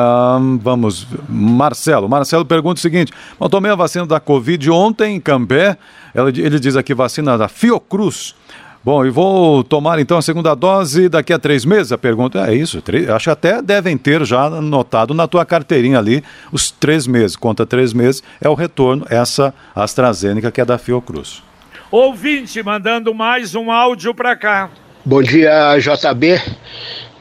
vamos, 0.59 1.07
Marcelo. 1.27 2.07
Marcelo 2.09 2.45
pergunta 2.45 2.79
o 2.79 2.81
seguinte: 2.81 3.11
eu 3.39 3.49
tomei 3.49 3.71
a 3.71 3.75
vacina 3.75 4.05
da 4.05 4.19
Covid 4.19 4.71
ontem 4.71 5.15
em 5.15 5.19
Cambé 5.19 5.77
ele 6.15 6.59
diz 6.59 6.75
aqui 6.75 6.93
vacina 6.93 7.37
da 7.37 7.47
Fiocruz. 7.47 8.35
Bom, 8.83 9.05
e 9.05 9.09
vou 9.09 9.63
tomar 9.63 9.97
então 9.97 10.17
a 10.17 10.21
segunda 10.21 10.53
dose 10.53 11.07
daqui 11.07 11.31
a 11.31 11.39
três 11.39 11.63
meses? 11.63 11.93
A 11.93 11.97
pergunta 11.97 12.45
é 12.45 12.53
isso. 12.53 12.81
Três, 12.81 13.09
acho 13.09 13.23
que 13.23 13.29
até 13.29 13.61
devem 13.61 13.97
ter 13.97 14.25
já 14.25 14.49
notado 14.49 15.13
na 15.13 15.25
tua 15.25 15.45
carteirinha 15.45 15.97
ali 15.97 16.21
os 16.51 16.69
três 16.69 17.07
meses. 17.07 17.37
Conta 17.37 17.65
três 17.65 17.93
meses, 17.93 18.21
é 18.41 18.49
o 18.49 18.53
retorno, 18.53 19.05
essa 19.09 19.53
AstraZeneca 19.73 20.51
que 20.51 20.59
é 20.59 20.65
da 20.65 20.77
Fiocruz. 20.77 21.41
Ouvinte 21.89 22.61
mandando 22.61 23.13
mais 23.13 23.55
um 23.55 23.71
áudio 23.71 24.13
para 24.13 24.35
cá. 24.35 24.69
Bom 25.05 25.21
dia, 25.21 25.77
JB. 25.79 26.41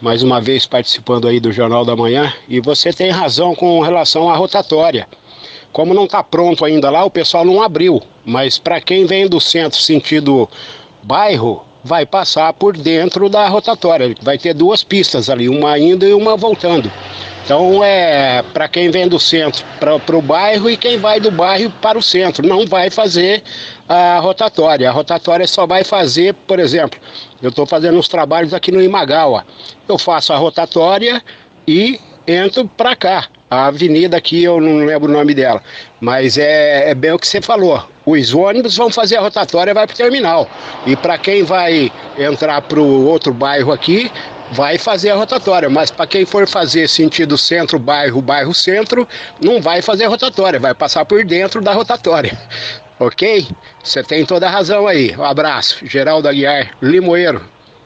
Mais 0.01 0.23
uma 0.23 0.41
vez 0.41 0.65
participando 0.67 1.27
aí 1.27 1.41
do 1.41 1.51
Jornal 1.51 1.85
da 1.85 1.97
Manhã. 1.97 2.33
E 2.49 2.61
você 2.61 2.93
tem 2.93 3.11
razão 3.11 3.57
com 3.57 3.81
relação 3.81 4.31
à 4.31 4.37
rotatória. 4.37 5.09
Como 5.73 5.93
não 5.93 6.05
está 6.05 6.23
pronto 6.23 6.65
ainda 6.65 6.89
lá, 6.91 7.05
o 7.05 7.11
pessoal 7.11 7.45
não 7.45 7.61
abriu. 7.61 8.01
Mas 8.25 8.57
para 8.57 8.81
quem 8.81 9.05
vem 9.05 9.27
do 9.27 9.41
centro 9.41 9.81
sentido 9.81 10.49
bairro, 11.03 11.67
vai 11.85 12.07
passar 12.07 12.53
por 12.53 12.77
dentro 12.77 13.29
da 13.29 13.47
rotatória. 13.49 14.15
Vai 14.23 14.39
ter 14.39 14.55
duas 14.55 14.85
pistas 14.85 15.29
ali, 15.29 15.49
uma 15.49 15.79
indo 15.79 16.07
e 16.07 16.15
uma 16.15 16.37
voltando. 16.37 16.91
Então 17.45 17.83
é 17.83 18.43
para 18.53 18.69
quem 18.69 18.91
vem 18.91 19.09
do 19.09 19.19
centro 19.19 19.65
para 19.81 20.17
o 20.17 20.23
bairro 20.23 20.71
e 20.71 20.77
quem 20.77 20.97
vai 20.97 21.19
do 21.19 21.31
bairro 21.31 21.71
para 21.83 21.99
o 21.99 22.03
centro. 22.03 22.47
Não 22.47 22.67
vai 22.67 22.89
fazer 22.89 23.43
a 23.89 24.19
rotatória. 24.21 24.89
A 24.89 24.93
rotatória 24.93 25.47
só 25.47 25.67
vai 25.67 25.83
fazer, 25.83 26.35
por 26.35 26.61
exemplo, 26.61 27.01
eu 27.43 27.51
estou 27.51 27.67
fazendo 27.67 27.99
uns 27.99 28.09
trabalhos 28.09 28.55
aqui 28.55 28.71
no 28.71 28.81
Imagawa. 28.81 29.45
Eu 29.89 29.99
faço 29.99 30.33
a 30.33 30.37
rotatória 30.37 31.23
e 31.67 31.99
entro 32.27 32.69
para 32.69 32.95
cá. 32.95 33.27
A 33.51 33.67
avenida 33.67 34.17
aqui, 34.17 34.43
eu 34.43 34.61
não 34.61 34.87
lembro 34.87 35.11
o 35.11 35.13
nome 35.13 35.35
dela. 35.35 35.63
Mas 36.01 36.39
é, 36.39 36.91
é 36.91 36.95
bem 36.95 37.13
o 37.13 37.19
que 37.19 37.27
você 37.27 37.43
falou. 37.43 37.92
Os 38.05 38.35
ônibus 38.35 38.77
vão 38.77 38.91
fazer 38.91 39.17
a 39.17 39.21
rotatória 39.21 39.71
e 39.71 39.75
vai 39.75 39.87
para 39.87 39.95
o 39.95 39.97
terminal. 39.97 40.49
E 40.87 40.97
para 40.97 41.17
quem 41.19 41.43
vai 41.45 41.91
entrar 42.19 42.61
para 42.63 42.81
o 42.81 43.07
outro 43.07 43.33
bairro 43.33 43.73
aqui, 43.73 44.11
vai 44.53 44.79
fazer 44.79 45.11
a 45.11 45.17
rotatória. 45.17 45.71
Mas 45.71 45.91
para 45.91 46.07
quem 46.07 46.25
for 46.25 46.47
fazer 46.49 46.89
sentido 46.89 47.39
centro, 47.39 47.79
bairro, 47.79 48.21
bairro, 48.21 48.53
centro, 48.53 49.09
não 49.41 49.61
vai 49.61 49.83
fazer 49.83 50.07
rotatória, 50.07 50.59
vai 50.59 50.75
passar 50.75 51.05
por 51.05 51.25
dentro 51.25 51.61
da 51.61 51.73
rotatória. 51.73 52.39
Ok? 52.99 53.49
Você 53.83 54.03
tem 54.03 54.25
toda 54.25 54.47
a 54.47 54.51
razão 54.51 54.87
aí. 54.87 55.15
Um 55.17 55.25
abraço. 55.25 55.85
Geraldo 55.85 56.29
Aguiar, 56.29 56.71
Limoeiro. 56.81 57.45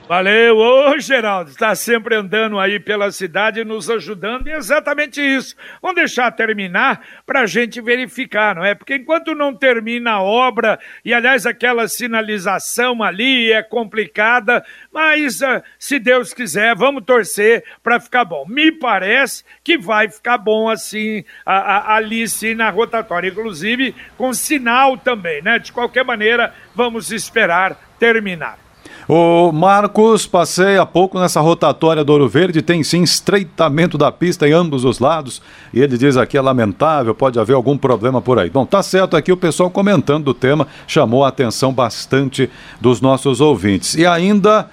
Valeu, 0.09 0.57
ô 0.57 0.97
Geraldo, 1.01 1.51
está 1.51 1.75
sempre 1.75 2.15
andando 2.15 2.61
aí 2.61 2.79
pela 2.79 3.11
cidade 3.11 3.65
nos 3.65 3.91
ajudando, 3.91 4.47
e 4.47 4.53
é 4.53 4.57
exatamente 4.57 5.21
isso. 5.21 5.57
Vamos 5.83 5.97
deixar 5.97 6.31
terminar 6.31 7.05
para 7.27 7.41
a 7.41 7.47
gente 7.47 7.81
verificar, 7.81 8.55
não 8.55 8.65
é? 8.65 8.73
Porque 8.73 8.95
enquanto 8.95 9.35
não 9.35 9.53
termina 9.53 10.13
a 10.13 10.23
obra, 10.23 10.79
e 11.05 11.13
aliás 11.13 11.45
aquela 11.45 11.89
sinalização 11.89 13.03
ali 13.03 13.51
é 13.51 13.65
complicada, 13.65 14.65
mas 14.93 15.41
uh, 15.41 15.61
se 15.77 15.99
Deus 15.99 16.33
quiser, 16.33 16.77
vamos 16.77 17.05
torcer 17.05 17.65
para 17.83 17.99
ficar 17.99 18.25
bom. 18.25 18.47
Me 18.49 18.71
parece 18.71 19.43
que 19.65 19.77
vai 19.77 20.09
ficar 20.09 20.39
bom 20.39 20.69
assim, 20.69 21.25
a, 21.45 21.57
a, 21.57 21.97
ali 21.97 22.29
sim 22.29 22.55
na 22.55 22.71
rotatória, 22.71 23.29
inclusive 23.29 23.93
com 24.17 24.33
sinal 24.33 24.97
também, 24.97 25.43
né? 25.43 25.59
De 25.59 25.73
qualquer 25.73 26.05
maneira, 26.05 26.55
vamos 26.77 27.11
esperar 27.11 27.77
terminar. 27.99 28.66
O 29.09 29.53
Marcos, 29.53 30.27
passei 30.27 30.79
há 30.79 30.85
pouco 30.85 31.21
nessa 31.21 31.41
rotatória 31.41 32.03
do 32.03 32.11
Ouro 32.11 32.29
Verde, 32.29 32.61
tem 32.61 32.83
sim 32.83 33.05
estreitamento 33.05 33.97
da 33.97 34.11
pista 34.11 34.49
em 34.49 34.53
ambos 34.53 34.85
os 34.85 34.99
lados, 34.99 35.41
e 35.73 35.81
ele 35.81 35.97
diz 35.97 36.17
aqui 36.17 36.37
é 36.37 36.41
lamentável, 36.41 37.15
pode 37.15 37.39
haver 37.39 37.55
algum 37.55 37.79
problema 37.79 38.21
por 38.21 38.37
aí. 38.37 38.51
Bom, 38.51 38.67
tá 38.67 38.83
certo 38.83 39.17
aqui 39.17 39.31
o 39.31 39.37
pessoal 39.37 39.71
comentando 39.71 40.25
do 40.25 40.35
tema, 40.35 40.67
chamou 40.89 41.25
a 41.25 41.29
atenção 41.29 41.73
bastante 41.73 42.51
dos 42.81 43.01
nossos 43.01 43.41
ouvintes. 43.41 43.95
E 43.95 44.05
ainda, 44.05 44.69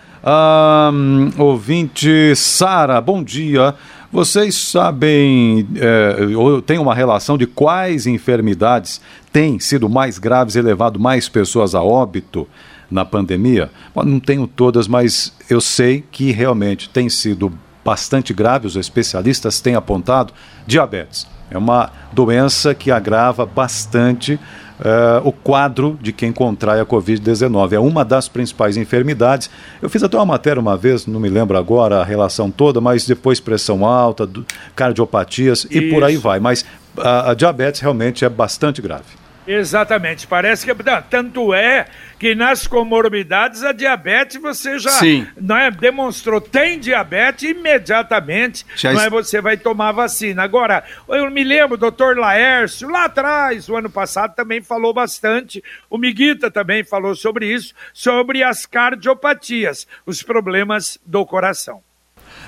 ouvinte 1.37 2.35
Sara, 2.35 2.99
bom 2.99 3.23
dia. 3.23 3.75
Vocês 4.11 4.55
sabem, 4.55 5.67
é, 5.75 6.35
ou 6.35 6.59
tem 6.59 6.79
uma 6.79 6.95
relação 6.95 7.37
de 7.37 7.45
quais 7.45 8.07
enfermidades 8.07 8.99
têm 9.31 9.59
sido 9.59 9.87
mais 9.87 10.17
graves 10.17 10.55
e 10.55 10.61
levado 10.61 10.99
mais 10.99 11.29
pessoas 11.29 11.75
a 11.75 11.83
óbito? 11.83 12.47
Na 12.89 13.05
pandemia? 13.05 13.69
Não 13.95 14.19
tenho 14.19 14.47
todas, 14.47 14.87
mas 14.87 15.33
eu 15.49 15.61
sei 15.61 16.03
que 16.11 16.31
realmente 16.31 16.89
tem 16.89 17.09
sido 17.09 17.51
bastante 17.83 18.33
grave, 18.33 18.67
os 18.67 18.75
especialistas 18.75 19.59
têm 19.59 19.75
apontado, 19.75 20.33
diabetes. 20.65 21.27
É 21.51 21.57
uma 21.57 21.91
doença 22.11 22.73
que 22.73 22.91
agrava 22.91 23.45
bastante 23.45 24.39
Uh, 24.73 25.25
o 25.25 25.31
quadro 25.31 25.97
de 26.01 26.11
quem 26.11 26.33
contrai 26.33 26.81
a 26.81 26.85
Covid-19. 26.85 27.73
É 27.73 27.79
uma 27.79 28.03
das 28.03 28.27
principais 28.27 28.75
enfermidades. 28.75 29.49
Eu 29.81 29.89
fiz 29.89 30.03
até 30.03 30.17
uma 30.17 30.25
matéria 30.25 30.59
uma 30.59 30.75
vez, 30.75 31.05
não 31.05 31.21
me 31.21 31.29
lembro 31.29 31.57
agora 31.57 32.01
a 32.01 32.03
relação 32.03 32.51
toda, 32.51 32.81
mas 32.81 33.05
depois 33.05 33.39
pressão 33.39 33.85
alta, 33.85 34.27
cardiopatias 34.75 35.59
Isso. 35.59 35.73
e 35.73 35.89
por 35.89 36.03
aí 36.03 36.17
vai. 36.17 36.39
Mas 36.39 36.65
a, 36.97 37.31
a 37.31 37.33
diabetes 37.33 37.79
realmente 37.79 38.25
é 38.25 38.29
bastante 38.29 38.81
grave. 38.81 39.22
Exatamente, 39.45 40.25
parece 40.25 40.65
que 40.65 40.83
tanto 41.09 41.53
é 41.53 41.87
que 42.17 42.33
nas 42.33 42.65
comorbidades 42.65 43.63
a 43.63 43.73
diabetes 43.73 44.41
você 44.41 44.79
já 44.79 44.91
Sim. 44.91 45.27
não 45.39 45.57
é, 45.57 45.69
demonstrou 45.69 46.39
tem 46.39 46.79
diabetes 46.79 47.49
imediatamente 47.49 48.65
já 48.75 48.93
não 48.93 49.01
é 49.01 49.09
você 49.09 49.41
vai 49.41 49.57
tomar 49.57 49.91
vacina. 49.91 50.43
Agora, 50.43 50.83
eu 51.09 51.29
me 51.29 51.43
lembro, 51.43 51.75
doutor 51.75 52.17
Laércio, 52.17 52.89
lá 52.89 53.05
atrás, 53.05 53.67
o 53.67 53.75
ano 53.75 53.89
passado 53.89 54.35
também 54.35 54.61
falou 54.61 54.93
bastante, 54.93 55.61
o 55.89 55.97
Miguita 55.97 56.49
também 56.49 56.83
falou 56.83 57.15
sobre 57.15 57.53
isso, 57.53 57.73
sobre 57.93 58.41
as 58.41 58.65
cardiopatias, 58.65 59.85
os 60.05 60.23
problemas 60.23 60.97
do 61.05 61.25
coração. 61.25 61.83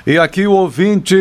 E 0.08 0.20
aqui 0.20 0.46
o 0.46 0.52
ouvinte 0.52 1.16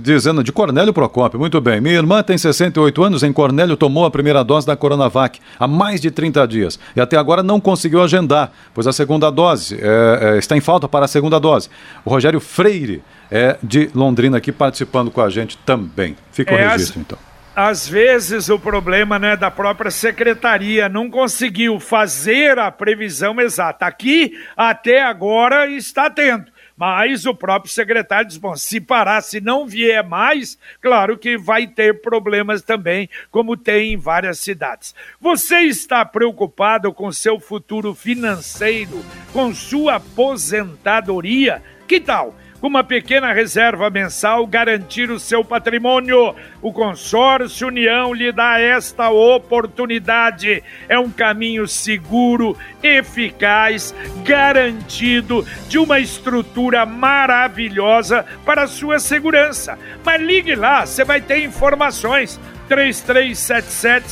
dizendo 0.00 0.44
de 0.44 0.52
Cornélio 0.52 0.92
Procópio, 0.92 1.40
muito 1.40 1.60
bem. 1.60 1.80
Minha 1.80 1.96
irmã 1.96 2.22
tem 2.22 2.38
68 2.38 3.02
anos, 3.02 3.22
em 3.24 3.32
Cornélio 3.32 3.76
tomou 3.76 4.04
a 4.04 4.12
primeira 4.12 4.44
dose 4.44 4.64
da 4.64 4.76
Coronavac 4.76 5.40
há 5.58 5.66
mais 5.66 6.00
de 6.00 6.08
30 6.08 6.46
dias 6.46 6.78
e 6.94 7.00
até 7.00 7.16
agora 7.16 7.42
não 7.42 7.58
conseguiu 7.58 8.00
agendar, 8.00 8.52
pois 8.72 8.86
a 8.86 8.92
segunda 8.92 9.28
dose 9.28 9.76
é, 9.82 10.34
é, 10.34 10.38
está 10.38 10.56
em 10.56 10.60
falta 10.60 10.86
para 10.86 11.06
a 11.06 11.08
segunda 11.08 11.40
dose. 11.40 11.68
O 12.04 12.10
Rogério 12.10 12.38
Freire 12.38 13.02
é 13.28 13.56
de 13.60 13.90
Londrina 13.92 14.38
aqui 14.38 14.52
participando 14.52 15.10
com 15.10 15.20
a 15.20 15.28
gente 15.28 15.58
também. 15.66 16.16
Fica 16.30 16.54
o 16.54 16.56
é, 16.56 16.68
registro, 16.68 17.00
as... 17.00 17.06
então 17.06 17.18
às 17.56 17.88
vezes 17.88 18.48
o 18.50 18.56
problema 18.56 19.18
né, 19.18 19.36
da 19.36 19.50
própria 19.50 19.90
secretaria 19.90 20.88
não 20.88 21.10
conseguiu 21.10 21.80
fazer 21.80 22.56
a 22.56 22.70
previsão 22.70 23.40
exata. 23.40 23.84
Aqui, 23.84 24.30
até 24.56 25.02
agora, 25.02 25.68
está 25.68 26.08
tendo 26.08 26.44
Mas 26.78 27.26
o 27.26 27.34
próprio 27.34 27.72
secretário 27.72 28.28
diz: 28.28 28.36
bom, 28.36 28.54
se 28.54 28.80
parar, 28.80 29.20
se 29.20 29.40
não 29.40 29.66
vier 29.66 30.04
mais, 30.04 30.56
claro 30.80 31.18
que 31.18 31.36
vai 31.36 31.66
ter 31.66 32.00
problemas 32.00 32.62
também, 32.62 33.10
como 33.30 33.56
tem 33.56 33.94
em 33.94 33.96
várias 33.96 34.38
cidades. 34.38 34.94
Você 35.20 35.58
está 35.62 36.04
preocupado 36.04 36.92
com 36.92 37.10
seu 37.10 37.40
futuro 37.40 37.94
financeiro, 37.94 39.04
com 39.32 39.52
sua 39.52 39.96
aposentadoria? 39.96 41.60
Que 41.88 41.98
tal? 41.98 42.36
Com 42.60 42.66
uma 42.66 42.82
pequena 42.82 43.32
reserva 43.32 43.88
mensal, 43.90 44.46
garantir 44.46 45.10
o 45.10 45.18
seu 45.18 45.44
patrimônio. 45.44 46.34
O 46.60 46.72
Consórcio 46.72 47.68
União 47.68 48.12
lhe 48.12 48.32
dá 48.32 48.60
esta 48.60 49.10
oportunidade. 49.10 50.62
É 50.88 50.98
um 50.98 51.10
caminho 51.10 51.68
seguro, 51.68 52.56
eficaz, 52.82 53.94
garantido, 54.24 55.46
de 55.68 55.78
uma 55.78 56.00
estrutura 56.00 56.84
maravilhosa 56.84 58.24
para 58.44 58.64
a 58.64 58.68
sua 58.68 58.98
segurança. 58.98 59.78
Mas 60.04 60.20
ligue 60.20 60.54
lá, 60.54 60.84
você 60.84 61.04
vai 61.04 61.20
ter 61.20 61.44
informações. 61.44 62.40
3377 62.68 64.10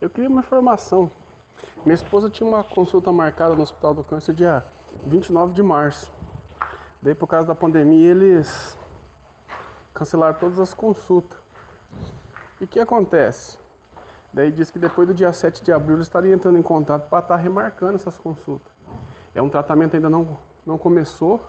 Eu 0.00 0.08
queria 0.08 0.30
uma 0.30 0.42
informação. 0.42 1.10
Minha 1.84 1.96
esposa 1.96 2.30
tinha 2.30 2.48
uma 2.48 2.62
consulta 2.62 3.10
marcada 3.10 3.56
no 3.56 3.62
Hospital 3.62 3.96
do 3.96 4.04
Câncer 4.04 4.32
dia 4.32 4.64
29 5.04 5.52
de 5.54 5.62
março. 5.62 6.12
Daí, 7.02 7.16
por 7.16 7.26
causa 7.26 7.48
da 7.48 7.54
pandemia, 7.54 8.12
eles 8.12 8.78
cancelaram 9.92 10.38
todas 10.38 10.60
as 10.60 10.72
consultas. 10.72 11.36
E 12.60 12.64
o 12.64 12.68
que 12.68 12.78
acontece? 12.78 13.58
Daí 14.32 14.50
diz 14.50 14.70
que 14.70 14.78
depois 14.78 15.08
do 15.08 15.14
dia 15.14 15.32
7 15.32 15.62
de 15.62 15.72
abril 15.72 15.96
eles 15.96 16.06
estariam 16.06 16.34
entrando 16.34 16.58
em 16.58 16.62
contato 16.62 17.08
para 17.08 17.20
estar 17.20 17.36
tá 17.36 17.40
remarcando 17.40 17.96
essas 17.96 18.18
consultas. 18.18 18.70
É 19.34 19.40
um 19.40 19.48
tratamento 19.48 19.94
ainda 19.96 20.10
não, 20.10 20.38
não 20.66 20.76
começou. 20.76 21.40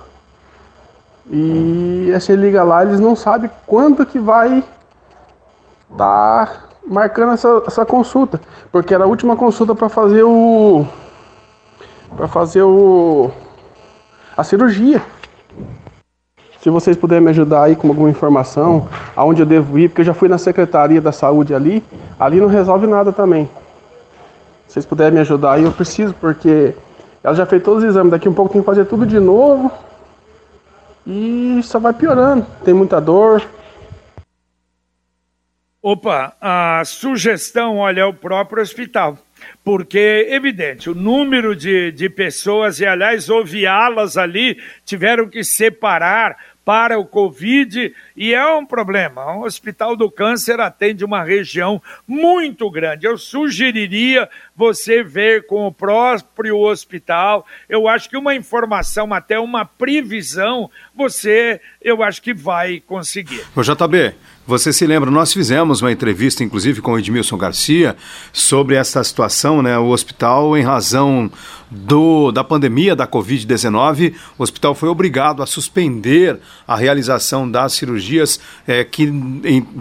E 1.30 2.10
você 2.14 2.36
liga 2.36 2.64
lá, 2.64 2.84
eles 2.84 3.00
não 3.00 3.16
sabem 3.16 3.52
quando 3.68 4.06
que 4.06 4.18
vai 4.18 4.64
estar 5.92 6.48
tá 6.48 6.70
marcando 6.88 7.34
essa, 7.34 7.64
essa 7.68 7.86
consulta. 7.86 8.40
Porque 8.72 8.94
era 8.94 9.04
a 9.04 9.08
última 9.08 9.36
consulta 9.36 9.76
para 9.76 9.90
fazer 9.90 10.24
o. 10.24 10.86
para 12.16 12.28
fazer 12.28 12.64
o. 12.64 13.30
a 14.36 14.44
cirurgia. 14.44 15.02
Se 16.62 16.70
vocês 16.70 16.98
puderem 16.98 17.24
me 17.24 17.30
ajudar 17.30 17.64
aí 17.64 17.76
com 17.76 17.88
alguma 17.88 18.10
informação, 18.10 18.90
aonde 19.16 19.42
eu 19.42 19.46
devo 19.46 19.80
ir, 19.80 19.88
porque 19.88 20.02
eu 20.02 20.06
já 20.06 20.14
fui 20.14 20.28
na 20.28 20.38
Secretaria 20.38 21.00
da 21.00 21.12
Saúde 21.12 21.56
ali, 21.56 21.82
ali 22.20 22.38
não 22.40 22.48
resolve 22.48 22.86
nada 22.86 23.14
também. 23.14 23.50
Se 24.68 24.74
vocês 24.74 24.86
puderem 24.86 25.14
me 25.14 25.20
ajudar 25.22 25.54
aí, 25.54 25.64
eu 25.64 25.72
preciso, 25.72 26.14
porque 26.16 26.76
ela 27.24 27.34
já 27.34 27.46
fez 27.46 27.64
todos 27.64 27.84
os 27.84 27.90
exames, 27.90 28.12
daqui 28.12 28.28
um 28.28 28.34
pouco 28.34 28.52
tem 28.52 28.62
que 28.62 28.66
fazer 28.66 28.86
tudo 28.86 29.06
de 29.06 29.20
novo. 29.20 29.72
E 31.08 31.62
só 31.64 31.80
vai 31.80 31.94
piorando, 31.94 32.46
tem 32.64 32.74
muita 32.74 33.00
dor. 33.00 33.42
Opa, 35.82 36.34
a 36.42 36.84
sugestão, 36.84 37.78
olha, 37.78 38.02
é 38.02 38.06
o 38.06 38.14
próprio 38.14 38.62
hospital 38.62 39.18
porque, 39.64 40.28
evidente, 40.30 40.90
o 40.90 40.96
número 40.96 41.56
de, 41.56 41.92
de 41.92 42.10
pessoas, 42.10 42.80
e 42.80 42.86
aliás, 42.86 43.30
houve 43.30 43.68
alas 43.68 44.18
ali, 44.18 44.58
tiveram 44.86 45.28
que 45.28 45.44
separar 45.44 46.38
para 46.70 47.00
o 47.00 47.06
Covid 47.08 47.96
e 48.20 48.34
é 48.34 48.46
um 48.54 48.66
problema. 48.66 49.38
O 49.38 49.46
Hospital 49.46 49.96
do 49.96 50.12
Câncer 50.12 50.60
atende 50.60 51.06
uma 51.06 51.24
região 51.24 51.82
muito 52.06 52.70
grande. 52.70 53.08
Eu 53.08 53.18
sugeriria 53.18 54.30
você 54.54 55.02
ver 55.02 55.48
com 55.48 55.66
o 55.66 55.72
próprio 55.72 56.58
hospital. 56.58 57.46
Eu 57.70 57.88
acho 57.88 58.10
que 58.10 58.18
uma 58.18 58.36
informação, 58.36 59.14
até 59.14 59.40
uma 59.40 59.64
previsão, 59.64 60.70
você, 60.94 61.62
eu 61.82 62.04
acho 62.04 62.22
que 62.22 62.34
vai 62.34 62.82
conseguir. 62.86 63.42
O 63.56 63.62
JB, 63.62 64.14
você 64.46 64.74
se 64.74 64.86
lembra, 64.86 65.12
nós 65.12 65.32
fizemos 65.32 65.82
uma 65.82 65.92
entrevista, 65.92 66.44
inclusive, 66.44 66.82
com 66.82 66.94
o 66.94 67.00
Edmilson 67.00 67.38
Garcia, 67.38 67.96
sobre 68.34 68.76
essa 68.76 69.04
situação, 69.04 69.62
né? 69.62 69.78
O 69.78 69.90
hospital, 69.90 70.58
em 70.58 70.64
razão 70.64 71.32
do, 71.70 72.32
da 72.32 72.44
pandemia 72.44 72.96
da 72.96 73.08
Covid-19, 73.08 74.16
o 74.38 74.44
hospital 74.44 74.74
foi 74.74 74.90
obrigado 74.90 75.44
a 75.44 75.46
suspender 75.46 76.40
a 76.68 76.76
realização 76.76 77.50
das 77.50 77.74
cirurgias 78.10 78.40
é, 78.68 78.84
que 78.84 79.12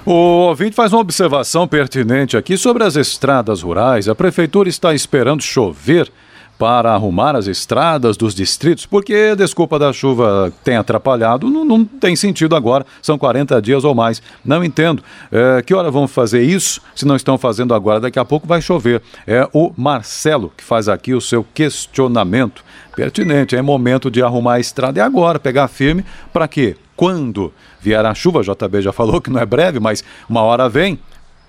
O 0.05 0.13
ouvinte 0.13 0.75
faz 0.75 0.93
uma 0.93 1.01
observação 1.01 1.67
pertinente 1.67 2.37
aqui 2.37 2.57
sobre 2.57 2.83
as 2.83 2.95
estradas 2.95 3.61
rurais. 3.61 4.07
A 4.07 4.15
prefeitura 4.15 4.69
está 4.69 4.93
esperando 4.93 5.41
chover 5.41 6.09
para 6.57 6.93
arrumar 6.93 7.35
as 7.35 7.47
estradas 7.47 8.15
dos 8.15 8.33
distritos, 8.33 8.85
porque 8.85 9.35
desculpa 9.35 9.77
da 9.77 9.91
chuva 9.91 10.53
tem 10.63 10.77
atrapalhado, 10.77 11.49
não, 11.49 11.65
não 11.65 11.83
tem 11.83 12.15
sentido 12.15 12.55
agora, 12.55 12.85
são 13.01 13.17
40 13.17 13.61
dias 13.61 13.83
ou 13.83 13.93
mais. 13.93 14.21
Não 14.45 14.63
entendo. 14.63 15.03
É, 15.29 15.61
que 15.61 15.73
hora 15.73 15.91
vão 15.91 16.07
fazer 16.07 16.43
isso 16.43 16.79
se 16.95 17.05
não 17.05 17.17
estão 17.17 17.37
fazendo 17.37 17.73
agora? 17.73 17.99
Daqui 17.99 18.19
a 18.19 18.23
pouco 18.23 18.47
vai 18.47 18.61
chover. 18.61 19.01
É 19.27 19.45
o 19.51 19.73
Marcelo 19.75 20.53
que 20.55 20.63
faz 20.63 20.87
aqui 20.87 21.13
o 21.13 21.19
seu 21.19 21.45
questionamento 21.53 22.63
pertinente. 22.95 23.55
É 23.55 23.61
momento 23.61 24.09
de 24.09 24.23
arrumar 24.23 24.53
a 24.53 24.59
estrada 24.61 24.99
e 24.99 25.01
agora, 25.01 25.39
pegar 25.39 25.67
firme 25.67 26.05
para 26.31 26.47
que 26.47 26.77
quando 26.95 27.51
vier 27.83 28.05
a 28.05 28.15
chuva, 28.15 28.41
JB 28.41 28.81
já 28.81 28.93
falou 28.93 29.19
que 29.19 29.29
não 29.29 29.41
é 29.41 29.45
breve, 29.45 29.77
mas 29.77 30.03
uma 30.29 30.41
hora 30.41 30.69
vem, 30.69 30.97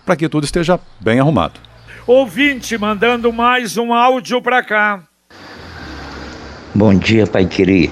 para 0.04 0.16
que 0.16 0.28
tudo 0.28 0.44
esteja 0.44 0.80
bem 1.00 1.20
arrumado. 1.20 1.60
Ouvinte 2.06 2.76
mandando 2.76 3.32
mais 3.32 3.76
um 3.76 3.94
áudio 3.94 4.42
para 4.42 4.62
cá. 4.62 5.00
Bom 6.74 6.92
dia, 6.92 7.24
Pai 7.24 7.46
Querer. 7.46 7.88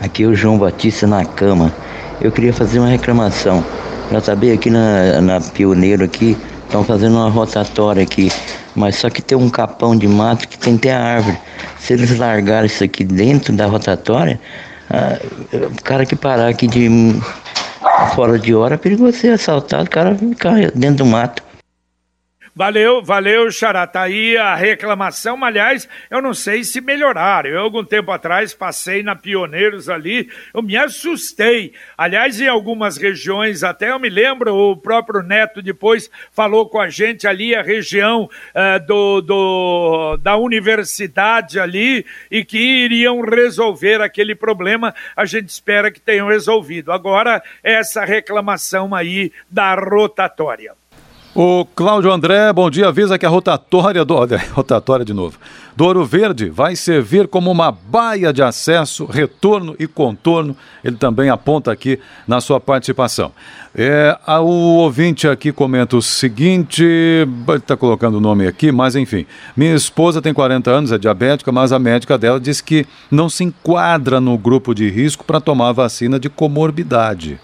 Aqui 0.00 0.22
é 0.22 0.26
o 0.26 0.34
João 0.34 0.56
Batista 0.56 1.06
na 1.06 1.24
cama. 1.26 1.70
Eu 2.18 2.32
queria 2.32 2.52
fazer 2.52 2.78
uma 2.78 2.88
reclamação. 2.88 3.62
Já 4.10 4.20
sabia 4.22 4.54
aqui 4.54 4.70
na, 4.70 5.20
na 5.20 5.40
Pioneiro 5.40 6.02
aqui, 6.02 6.36
estão 6.64 6.82
fazendo 6.82 7.16
uma 7.16 7.28
rotatória 7.28 8.02
aqui. 8.02 8.32
Mas 8.74 8.96
só 8.96 9.10
que 9.10 9.20
tem 9.20 9.36
um 9.36 9.50
capão 9.50 9.94
de 9.94 10.08
mato 10.08 10.48
que 10.48 10.58
tem 10.58 10.76
até 10.76 10.94
árvore. 10.94 11.38
Se 11.78 11.92
eles 11.92 12.18
largarem 12.18 12.66
isso 12.66 12.82
aqui 12.82 13.04
dentro 13.04 13.52
da 13.52 13.66
rotatória, 13.66 14.40
ah, 14.90 15.18
o 15.52 15.82
cara 15.82 16.06
que 16.06 16.16
parar 16.16 16.48
aqui 16.48 16.66
de 16.66 16.88
fora 18.14 18.38
de 18.38 18.54
hora 18.54 18.74
é 18.74 18.78
perigoso 18.78 19.16
ser 19.16 19.32
assaltado, 19.32 19.84
o 19.84 19.90
cara 19.90 20.14
ficar 20.14 20.70
dentro 20.72 21.04
do 21.04 21.06
mato. 21.06 21.42
Valeu, 22.54 23.02
valeu, 23.02 23.50
Xará. 23.50 23.86
Tá 23.86 24.02
aí 24.02 24.36
a 24.36 24.54
reclamação. 24.54 25.42
Aliás, 25.42 25.88
eu 26.10 26.20
não 26.20 26.34
sei 26.34 26.62
se 26.64 26.82
melhoraram. 26.82 27.48
Eu, 27.48 27.60
algum 27.60 27.82
tempo 27.82 28.10
atrás, 28.10 28.52
passei 28.52 29.02
na 29.02 29.16
Pioneiros 29.16 29.88
ali, 29.88 30.28
eu 30.52 30.60
me 30.60 30.76
assustei. 30.76 31.72
Aliás, 31.96 32.38
em 32.42 32.48
algumas 32.48 32.98
regiões, 32.98 33.64
até 33.64 33.90
eu 33.90 33.98
me 33.98 34.10
lembro, 34.10 34.54
o 34.54 34.76
próprio 34.76 35.22
Neto 35.22 35.62
depois 35.62 36.10
falou 36.30 36.68
com 36.68 36.78
a 36.78 36.90
gente 36.90 37.26
ali, 37.26 37.54
a 37.54 37.62
região 37.62 38.24
uh, 38.24 38.86
do, 38.86 39.22
do, 39.22 40.16
da 40.18 40.36
universidade 40.36 41.58
ali, 41.58 42.04
e 42.30 42.44
que 42.44 42.58
iriam 42.58 43.22
resolver 43.22 44.02
aquele 44.02 44.34
problema. 44.34 44.94
A 45.16 45.24
gente 45.24 45.48
espera 45.48 45.90
que 45.90 46.00
tenham 46.00 46.28
resolvido. 46.28 46.92
Agora, 46.92 47.42
essa 47.62 48.04
reclamação 48.04 48.94
aí 48.94 49.32
da 49.50 49.74
rotatória. 49.74 50.81
O 51.34 51.64
Cláudio 51.74 52.12
André, 52.12 52.52
bom 52.52 52.68
dia. 52.68 52.88
Avisa 52.88 53.18
que 53.18 53.24
a 53.24 53.28
rotatória 53.30 54.04
do. 54.04 54.14
Rotatória 54.52 55.02
de 55.02 55.14
novo. 55.14 55.38
Do 55.74 55.86
Ouro 55.86 56.04
Verde 56.04 56.50
vai 56.50 56.76
servir 56.76 57.26
como 57.26 57.50
uma 57.50 57.72
baia 57.72 58.34
de 58.34 58.42
acesso, 58.42 59.06
retorno 59.06 59.74
e 59.78 59.86
contorno. 59.86 60.54
Ele 60.84 60.96
também 60.96 61.30
aponta 61.30 61.72
aqui 61.72 61.98
na 62.28 62.38
sua 62.42 62.60
participação. 62.60 63.32
É, 63.74 64.14
o 64.40 64.76
ouvinte 64.76 65.26
aqui 65.26 65.52
comenta 65.52 65.96
o 65.96 66.02
seguinte: 66.02 66.84
está 67.48 67.78
colocando 67.78 68.16
o 68.16 68.20
nome 68.20 68.46
aqui, 68.46 68.70
mas 68.70 68.94
enfim. 68.94 69.24
Minha 69.56 69.74
esposa 69.74 70.20
tem 70.20 70.34
40 70.34 70.70
anos, 70.70 70.92
é 70.92 70.98
diabética, 70.98 71.50
mas 71.50 71.72
a 71.72 71.78
médica 71.78 72.18
dela 72.18 72.38
diz 72.38 72.60
que 72.60 72.86
não 73.10 73.30
se 73.30 73.42
enquadra 73.42 74.20
no 74.20 74.36
grupo 74.36 74.74
de 74.74 74.86
risco 74.90 75.24
para 75.24 75.40
tomar 75.40 75.72
vacina 75.72 76.20
de 76.20 76.28
comorbidade. 76.28 77.40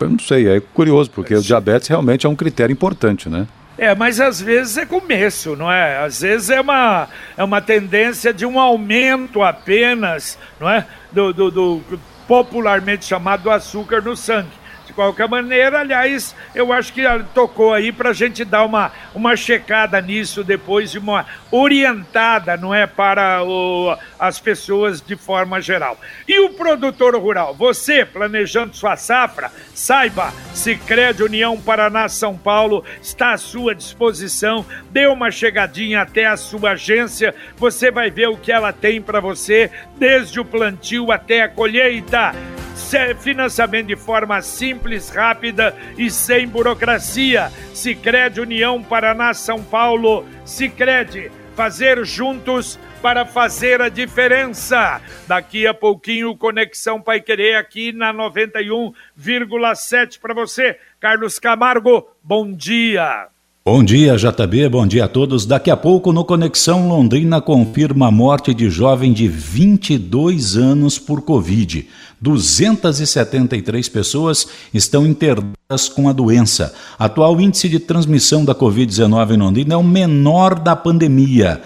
Eu 0.00 0.10
não 0.10 0.18
sei, 0.18 0.48
é 0.48 0.60
curioso, 0.60 1.10
porque 1.10 1.34
o 1.34 1.42
diabetes 1.42 1.88
realmente 1.88 2.26
é 2.26 2.28
um 2.28 2.36
critério 2.36 2.72
importante, 2.72 3.28
né? 3.28 3.46
É, 3.76 3.94
mas 3.94 4.20
às 4.20 4.40
vezes 4.40 4.76
é 4.76 4.84
começo, 4.84 5.56
não 5.56 5.70
é? 5.70 6.04
Às 6.04 6.20
vezes 6.20 6.50
é 6.50 6.60
uma, 6.60 7.08
é 7.36 7.42
uma 7.42 7.62
tendência 7.62 8.32
de 8.32 8.44
um 8.44 8.60
aumento 8.60 9.42
apenas, 9.42 10.38
não 10.60 10.68
é? 10.68 10.86
Do, 11.10 11.32
do, 11.32 11.50
do 11.50 12.00
popularmente 12.28 13.06
chamado 13.06 13.50
açúcar 13.50 14.02
no 14.02 14.14
sangue. 14.16 14.59
De 14.90 14.94
qualquer 14.94 15.28
maneira, 15.28 15.78
aliás, 15.78 16.34
eu 16.52 16.72
acho 16.72 16.92
que 16.92 17.02
tocou 17.32 17.72
aí 17.72 17.92
para 17.92 18.10
a 18.10 18.12
gente 18.12 18.44
dar 18.44 18.64
uma, 18.64 18.90
uma 19.14 19.36
checada 19.36 20.00
nisso 20.00 20.42
depois, 20.42 20.90
de 20.90 20.98
uma 20.98 21.26
orientada, 21.48 22.56
não 22.56 22.74
é? 22.74 22.88
Para 22.88 23.44
o, 23.44 23.96
as 24.18 24.40
pessoas 24.40 25.00
de 25.00 25.14
forma 25.14 25.60
geral. 25.60 25.96
E 26.26 26.40
o 26.40 26.50
produtor 26.54 27.14
rural? 27.14 27.54
Você, 27.54 28.04
planejando 28.04 28.74
sua 28.74 28.96
safra, 28.96 29.52
saiba, 29.72 30.32
Sicredi 30.52 31.22
União 31.22 31.56
Paraná 31.60 32.08
São 32.08 32.36
Paulo 32.36 32.84
está 33.00 33.34
à 33.34 33.38
sua 33.38 33.76
disposição. 33.76 34.66
Dê 34.90 35.06
uma 35.06 35.30
chegadinha 35.30 36.02
até 36.02 36.26
a 36.26 36.36
sua 36.36 36.72
agência, 36.72 37.32
você 37.56 37.92
vai 37.92 38.10
ver 38.10 38.28
o 38.28 38.36
que 38.36 38.50
ela 38.50 38.72
tem 38.72 39.00
para 39.00 39.20
você, 39.20 39.70
desde 39.96 40.40
o 40.40 40.44
plantio 40.44 41.12
até 41.12 41.42
a 41.42 41.48
colheita 41.48 42.34
financiamento 43.20 43.86
de 43.86 43.96
forma 43.96 44.42
simples, 44.42 45.10
rápida 45.10 45.76
e 45.96 46.10
sem 46.10 46.46
burocracia. 46.46 47.50
Sicredi 47.72 48.40
União 48.40 48.82
Paraná 48.82 49.32
São 49.34 49.62
Paulo. 49.62 50.24
Sicredi 50.44 51.30
fazer 51.54 52.04
juntos 52.04 52.78
para 53.02 53.26
fazer 53.26 53.80
a 53.80 53.88
diferença. 53.88 55.00
Daqui 55.26 55.66
a 55.66 55.74
pouquinho 55.74 56.36
Conexão 56.36 57.00
Pai 57.00 57.20
Querer 57.20 57.56
aqui 57.56 57.92
na 57.92 58.12
91,7 58.12 60.20
para 60.20 60.34
você. 60.34 60.78
Carlos 60.98 61.38
Camargo, 61.38 62.08
bom 62.22 62.52
dia. 62.52 63.28
Bom 63.62 63.84
dia, 63.84 64.16
JB, 64.16 64.70
bom 64.70 64.86
dia 64.86 65.04
a 65.04 65.08
todos. 65.08 65.44
Daqui 65.44 65.70
a 65.70 65.76
pouco 65.76 66.14
no 66.14 66.24
Conexão 66.24 66.88
Londrina 66.88 67.42
confirma 67.42 68.08
a 68.08 68.10
morte 68.10 68.54
de 68.54 68.70
jovem 68.70 69.12
de 69.12 69.28
22 69.28 70.56
anos 70.56 70.98
por 70.98 71.20
Covid. 71.20 71.86
273 72.18 73.86
pessoas 73.90 74.48
estão 74.72 75.06
internadas 75.06 75.90
com 75.94 76.08
a 76.08 76.12
doença. 76.14 76.74
Atual 76.98 77.38
índice 77.38 77.68
de 77.68 77.78
transmissão 77.78 78.46
da 78.46 78.54
Covid-19 78.54 79.34
em 79.34 79.36
Londrina 79.36 79.74
é 79.74 79.76
o 79.76 79.84
menor 79.84 80.58
da 80.58 80.74
pandemia. 80.74 81.60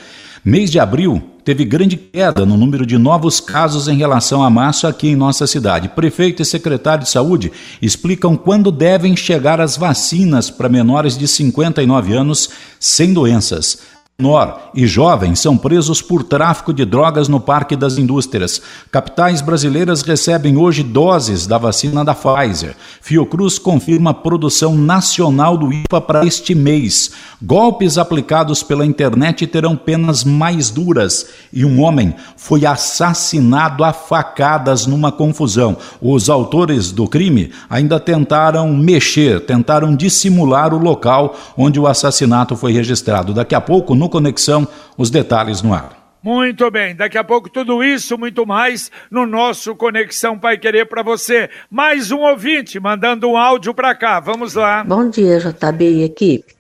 Mês 0.45 0.73
de 0.73 0.81
abril 0.81 1.23
teve 1.45 1.65
grande 1.65 1.97
queda 1.97 2.47
no 2.47 2.57
número 2.57 2.87
de 2.87 2.97
novos 2.97 3.39
casos 3.39 3.87
em 3.87 3.97
relação 3.97 4.43
a 4.43 4.49
março 4.49 4.87
aqui 4.87 5.09
em 5.09 5.17
nossa 5.17 5.47
cidade. 5.47 5.91
Prefeito 5.91 6.41
e 6.43 6.45
secretário 6.45 7.05
de 7.05 7.11
saúde 7.11 7.53
explicam 7.83 8.37
quando 8.37 8.73
devem 8.73 9.15
chegar 9.15 9.61
as 9.61 9.77
vacinas 9.77 10.51
para 10.51 10.69
menores 10.69 11.19
de 11.19 11.29
59 11.29 12.15
anos 12.15 12.51
sem 12.81 13.13
doenças 13.13 13.95
menor 14.17 14.71
e 14.73 14.87
jovem 14.87 15.35
são 15.35 15.57
presos 15.57 16.01
por 16.01 16.23
tráfico 16.23 16.73
de 16.73 16.85
drogas 16.85 17.27
no 17.27 17.41
Parque 17.41 17.75
das 17.75 17.99
Indústrias. 17.99 18.63
Capitais 18.89 19.41
brasileiras 19.41 20.03
recebem 20.03 20.57
hoje 20.57 20.85
doses 20.85 21.49
da 21.49 21.59
vacina 21.59 22.05
da 22.05 22.15
Pfizer. 22.15 22.77
Fiocruz 23.01 23.59
confirma 23.59 24.15
produção 24.15 24.77
nacional 24.77 25.57
do 25.57 25.73
IPA 25.73 26.01
para 26.01 26.25
este 26.25 26.55
mês. 26.55 27.11
Golpes 27.43 27.99
aplicados 27.99 28.63
pela 28.63 28.87
internet 28.87 29.49
terão 29.49 29.77
penas 29.77 30.23
mais 30.23 30.71
duras. 30.71 31.27
E 31.53 31.65
um 31.65 31.83
homem 31.83 32.15
foi 32.37 32.65
assassinado 32.65 33.83
a 33.83 33.93
facadas 33.93 34.87
numa 34.87 35.11
confusão. 35.11 35.77
Os 36.01 36.31
autores 36.31 36.93
do 36.93 37.09
crime 37.09 37.51
ainda 37.69 37.99
tentaram 37.99 38.73
mexer, 38.73 39.41
tentaram 39.41 39.95
dissimular 39.97 40.73
o 40.73 40.79
local 40.79 41.37
onde 41.57 41.81
o 41.81 41.87
assassinato 41.89 42.55
foi 42.55 42.73
registrado. 42.73 43.35
Daqui 43.35 43.57
a 43.57 43.61
pouco, 43.61 43.95
no 43.95 44.04
Conexão, 44.09 44.67
os 44.97 45.11
detalhes 45.11 45.63
no 45.63 45.73
ar. 45.73 46.05
Muito 46.23 46.71
bem, 46.71 46.97
daqui 46.97 47.19
a 47.19 47.23
pouco 47.23 47.51
tudo 47.51 47.85
isso, 47.85 48.17
muito 48.17 48.47
mais 48.47 48.91
no 49.11 49.27
nosso 49.27 49.77
Conexão 49.77 50.39
Pai 50.39 50.57
Querer 50.57 50.87
para 50.87 51.03
você. 51.03 51.51
Mais 51.71 52.11
um 52.11 52.21
ouvinte 52.21 52.81
mandando 52.81 53.29
um 53.29 53.37
áudio 53.37 53.75
para 53.75 53.95
cá, 53.95 54.21
vamos 54.21 54.55
lá. 54.55 54.83
Bom 54.83 55.11
dia, 55.11 55.39
JB 55.39 55.85
e 55.85 56.03
equipe. 56.03 56.55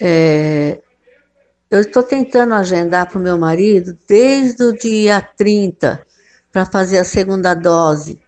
É, 0.00 0.80
eu 1.70 1.80
estou 1.80 2.02
tentando 2.02 2.54
agendar 2.54 3.08
para 3.08 3.20
o 3.20 3.22
meu 3.22 3.38
marido 3.38 3.96
desde 4.08 4.64
o 4.64 4.76
dia 4.76 5.22
30 5.36 6.04
para 6.52 6.66
fazer 6.66 6.98
a 6.98 7.04
segunda 7.04 7.54
dose 7.54 8.20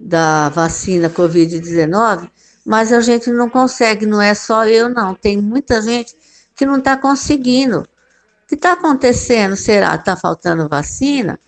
da 0.00 0.48
vacina 0.48 1.08
Covid-19, 1.08 2.28
mas 2.66 2.92
a 2.92 3.00
gente 3.00 3.30
não 3.30 3.48
consegue, 3.48 4.04
não 4.04 4.20
é 4.20 4.34
só 4.34 4.66
eu, 4.66 4.88
não. 4.88 5.14
Tem 5.14 5.40
muita 5.40 5.80
gente 5.80 6.14
que 6.62 6.66
não 6.66 6.78
está 6.78 6.96
conseguindo. 6.96 7.80
O 7.80 7.86
que 8.46 8.54
está 8.54 8.74
acontecendo? 8.74 9.56
Será? 9.56 9.96
Está 9.96 10.14
faltando 10.14 10.68
vacina? 10.68 11.40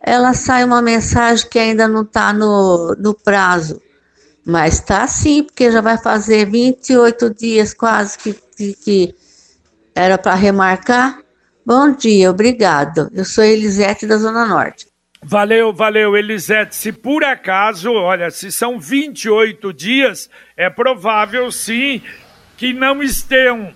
Ela 0.00 0.32
sai 0.32 0.64
uma 0.64 0.80
mensagem 0.80 1.46
que 1.46 1.58
ainda 1.58 1.86
não 1.86 2.00
está 2.00 2.32
no, 2.32 2.96
no 2.98 3.12
prazo. 3.12 3.82
Mas 4.46 4.74
está 4.74 5.06
sim, 5.06 5.42
porque 5.42 5.70
já 5.70 5.82
vai 5.82 5.98
fazer 5.98 6.46
28 6.46 7.34
dias 7.34 7.74
quase 7.74 8.16
que, 8.16 8.32
que, 8.56 8.72
que 8.74 9.14
era 9.94 10.16
para 10.16 10.34
remarcar. 10.34 11.18
Bom 11.64 11.92
dia, 11.92 12.30
obrigado. 12.30 13.10
Eu 13.12 13.26
sou 13.26 13.44
Elisete 13.44 14.06
da 14.06 14.16
Zona 14.16 14.46
Norte. 14.46 14.86
Valeu, 15.22 15.70
valeu, 15.74 16.16
Elisete. 16.16 16.76
Se 16.76 16.92
por 16.92 17.22
acaso, 17.24 17.92
olha, 17.92 18.30
se 18.30 18.50
são 18.50 18.80
28 18.80 19.70
dias, 19.74 20.30
é 20.56 20.70
provável 20.70 21.52
sim 21.52 22.00
que 22.56 22.72
não 22.72 23.02
estejam 23.02 23.74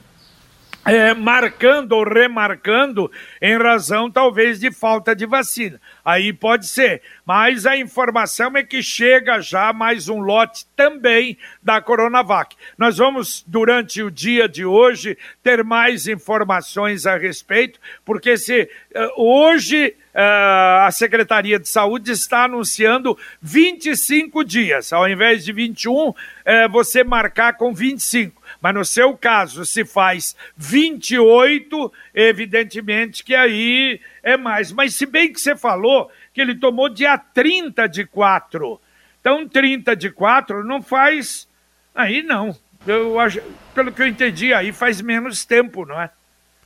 é, 0.84 1.12
marcando 1.12 1.92
ou 1.92 2.04
remarcando 2.04 3.10
em 3.40 3.56
razão 3.56 4.10
talvez 4.10 4.58
de 4.58 4.70
falta 4.70 5.14
de 5.14 5.26
vacina. 5.26 5.80
Aí 6.04 6.32
pode 6.32 6.66
ser. 6.66 7.02
Mas 7.24 7.66
a 7.66 7.76
informação 7.76 8.56
é 8.56 8.62
que 8.62 8.82
chega 8.82 9.40
já 9.40 9.72
mais 9.72 10.08
um 10.08 10.20
lote 10.20 10.66
também 10.74 11.36
da 11.62 11.80
Coronavac. 11.80 12.56
Nós 12.78 12.96
vamos, 12.96 13.44
durante 13.46 14.02
o 14.02 14.10
dia 14.10 14.48
de 14.48 14.64
hoje, 14.64 15.18
ter 15.42 15.62
mais 15.62 16.06
informações 16.06 17.06
a 17.06 17.16
respeito, 17.16 17.78
porque 18.04 18.38
se 18.38 18.62
uh, 18.62 19.22
hoje 19.22 19.94
uh, 20.14 20.86
a 20.86 20.90
Secretaria 20.90 21.58
de 21.58 21.68
Saúde 21.68 22.10
está 22.10 22.44
anunciando 22.44 23.18
25 23.42 24.42
dias, 24.44 24.92
ao 24.92 25.08
invés 25.08 25.44
de 25.44 25.52
21, 25.52 26.08
uh, 26.08 26.14
você 26.70 27.04
marcar 27.04 27.56
com 27.58 27.74
25 27.74 28.39
mas 28.60 28.74
no 28.74 28.84
seu 28.84 29.16
caso 29.16 29.64
se 29.64 29.84
faz 29.84 30.36
28, 30.56 31.92
evidentemente 32.14 33.24
que 33.24 33.34
aí 33.34 34.00
é 34.22 34.36
mais. 34.36 34.70
Mas 34.70 34.94
se 34.94 35.06
bem 35.06 35.32
que 35.32 35.40
você 35.40 35.56
falou 35.56 36.10
que 36.32 36.40
ele 36.40 36.54
tomou 36.54 36.88
dia 36.88 37.16
30 37.16 37.88
de 37.88 38.06
4. 38.06 38.80
Então 39.20 39.48
30 39.48 39.96
de 39.96 40.10
4 40.10 40.64
não 40.64 40.82
faz. 40.82 41.48
Aí 41.94 42.22
não. 42.22 42.56
Eu 42.86 43.18
acho, 43.18 43.42
pelo 43.74 43.92
que 43.92 44.02
eu 44.02 44.06
entendi, 44.06 44.54
aí 44.54 44.72
faz 44.72 45.00
menos 45.00 45.44
tempo, 45.44 45.84
não 45.84 46.00
é? 46.00 46.10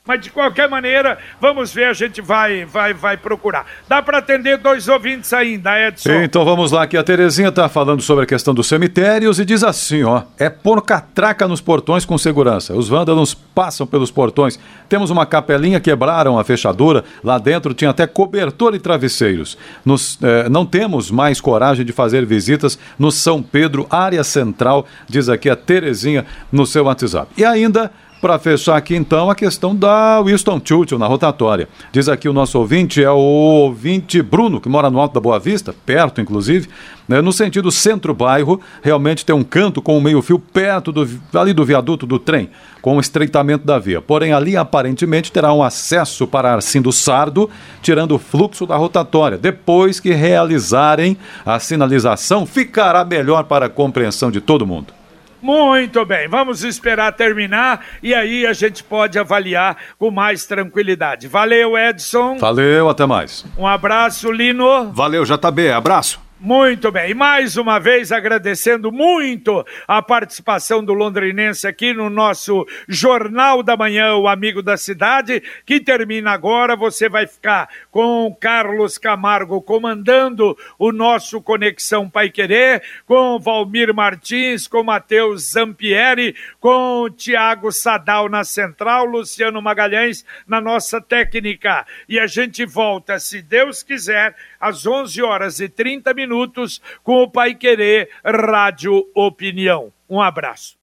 Mas 0.07 0.21
de 0.21 0.29
qualquer 0.29 0.69
maneira, 0.69 1.17
vamos 1.41 1.73
ver, 1.73 1.85
a 1.85 1.93
gente 1.93 2.21
vai 2.21 2.63
vai 2.63 2.93
vai 2.93 3.17
procurar. 3.17 3.65
Dá 3.87 4.03
para 4.03 4.19
atender 4.19 4.57
dois 4.57 4.87
ouvintes 4.87 5.33
ainda, 5.33 5.79
Edson? 5.87 6.11
Então 6.21 6.45
vamos 6.45 6.71
lá, 6.71 6.85
que 6.85 6.95
a 6.95 7.03
Terezinha 7.03 7.49
está 7.49 7.67
falando 7.67 8.03
sobre 8.03 8.23
a 8.23 8.27
questão 8.27 8.53
dos 8.53 8.67
cemitérios 8.67 9.39
e 9.39 9.45
diz 9.45 9.63
assim, 9.63 10.03
ó, 10.03 10.21
é 10.37 10.47
pôr 10.47 10.79
catraca 10.83 11.47
nos 11.47 11.59
portões 11.59 12.05
com 12.05 12.19
segurança. 12.19 12.75
Os 12.75 12.87
vândalos 12.87 13.33
passam 13.33 13.87
pelos 13.87 14.11
portões. 14.11 14.59
Temos 14.87 15.09
uma 15.09 15.25
capelinha, 15.25 15.79
quebraram 15.79 16.37
a 16.37 16.43
fechadura, 16.43 17.03
lá 17.23 17.39
dentro 17.39 17.73
tinha 17.73 17.89
até 17.89 18.05
cobertor 18.05 18.75
e 18.75 18.79
travesseiros. 18.79 19.57
Nos, 19.83 20.19
eh, 20.21 20.47
não 20.49 20.67
temos 20.67 21.09
mais 21.09 21.41
coragem 21.41 21.83
de 21.83 21.91
fazer 21.91 22.27
visitas 22.27 22.77
no 22.99 23.11
São 23.11 23.41
Pedro, 23.41 23.87
área 23.89 24.23
central, 24.23 24.85
diz 25.09 25.29
aqui 25.29 25.49
a 25.49 25.55
Terezinha 25.55 26.27
no 26.51 26.63
seu 26.67 26.83
WhatsApp. 26.85 27.31
E 27.35 27.43
ainda 27.43 27.91
para 28.25 28.39
fechar 28.39 28.75
aqui, 28.75 28.95
então, 28.95 29.29
a 29.29 29.35
questão 29.35 29.75
da 29.75 30.19
Winston 30.19 30.59
Churchill 30.65 30.97
na 30.97 31.05
rotatória. 31.05 31.69
Diz 31.91 32.09
aqui 32.09 32.27
o 32.27 32.33
nosso 32.33 32.57
ouvinte, 32.57 33.03
é 33.03 33.11
o 33.11 33.19
ouvinte 33.19 34.19
Bruno, 34.19 34.59
que 34.59 34.67
mora 34.67 34.89
no 34.89 34.99
Alto 34.99 35.13
da 35.13 35.19
Boa 35.19 35.37
Vista, 35.37 35.75
perto, 35.85 36.19
inclusive, 36.19 36.67
né, 37.07 37.21
no 37.21 37.31
sentido 37.31 37.71
centro-bairro, 37.71 38.59
realmente 38.81 39.23
tem 39.23 39.35
um 39.35 39.43
canto 39.43 39.79
com 39.79 39.95
o 39.95 40.01
meio-fio 40.01 40.39
perto 40.39 40.91
do, 40.91 41.07
ali 41.35 41.53
do 41.53 41.63
viaduto 41.63 42.07
do 42.07 42.17
trem, 42.17 42.49
com 42.81 42.97
o 42.97 42.99
estreitamento 42.99 43.63
da 43.63 43.77
via. 43.77 44.01
Porém, 44.01 44.33
ali 44.33 44.57
aparentemente 44.57 45.31
terá 45.31 45.53
um 45.53 45.61
acesso 45.61 46.25
para 46.25 46.51
Arcindo 46.51 46.91
Sardo, 46.91 47.47
tirando 47.83 48.15
o 48.15 48.17
fluxo 48.17 48.65
da 48.65 48.75
rotatória. 48.75 49.37
Depois 49.37 49.99
que 49.99 50.13
realizarem 50.13 51.15
a 51.45 51.59
sinalização, 51.59 52.43
ficará 52.47 53.05
melhor 53.05 53.43
para 53.43 53.67
a 53.67 53.69
compreensão 53.69 54.31
de 54.31 54.41
todo 54.41 54.65
mundo. 54.65 55.04
Muito 55.45 56.03
bem, 56.03 56.27
vamos 56.27 56.63
esperar 56.63 57.11
terminar 57.11 57.85
e 58.01 58.15
aí 58.15 58.47
a 58.47 58.53
gente 58.53 58.83
pode 58.83 59.19
avaliar 59.19 59.77
com 59.99 60.09
mais 60.09 60.47
tranquilidade. 60.47 61.27
Valeu, 61.27 61.77
Edson. 61.77 62.39
Valeu, 62.39 62.89
até 62.89 63.05
mais. 63.05 63.45
Um 63.55 63.67
abraço, 63.67 64.31
Lino. 64.31 64.91
Valeu, 64.91 65.23
JB, 65.23 65.69
abraço. 65.69 66.24
Muito 66.45 66.91
bem, 66.91 67.09
e 67.09 67.13
mais 67.15 67.57
uma 67.57 67.79
vez 67.79 68.11
agradecendo 68.11 68.91
muito 68.91 69.65
a 69.87 69.99
participação 69.99 70.85
do 70.85 70.93
londrinense 70.93 71.65
aqui 71.65 71.91
no 71.91 72.07
nosso 72.07 72.67
Jornal 72.87 73.63
da 73.63 73.75
Manhã, 73.75 74.13
o 74.13 74.27
Amigo 74.27 74.61
da 74.61 74.77
Cidade, 74.77 75.41
que 75.65 75.79
termina 75.79 76.29
agora. 76.29 76.75
Você 76.75 77.09
vai 77.09 77.25
ficar 77.25 77.67
com 77.89 78.31
Carlos 78.39 78.99
Camargo 78.99 79.59
comandando 79.59 80.55
o 80.77 80.91
nosso 80.91 81.41
Conexão 81.41 82.07
Pai 82.07 82.29
Querer, 82.29 82.83
com 83.07 83.39
Valmir 83.39 83.91
Martins, 83.91 84.67
com 84.67 84.83
Matheus 84.83 85.53
Zampieri, 85.53 86.35
com 86.59 87.09
Tiago 87.09 87.71
Sadal 87.71 88.29
na 88.29 88.43
central, 88.43 89.05
Luciano 89.05 89.63
Magalhães 89.63 90.23
na 90.47 90.61
nossa 90.61 91.01
técnica. 91.01 91.87
E 92.07 92.19
a 92.19 92.27
gente 92.27 92.67
volta, 92.67 93.17
se 93.17 93.41
Deus 93.41 93.81
quiser, 93.81 94.35
às 94.59 94.85
11 94.85 95.23
horas 95.23 95.59
e 95.59 95.67
30 95.67 96.13
minutos 96.35 96.81
com 97.03 97.23
o 97.23 97.29
Pai 97.29 97.55
Querer 97.55 98.09
Rádio 98.23 99.05
Opinião. 99.15 99.91
Um 100.09 100.21
abraço. 100.21 100.75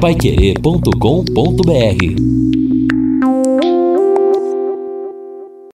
Paiquerê.com.br 0.00 2.41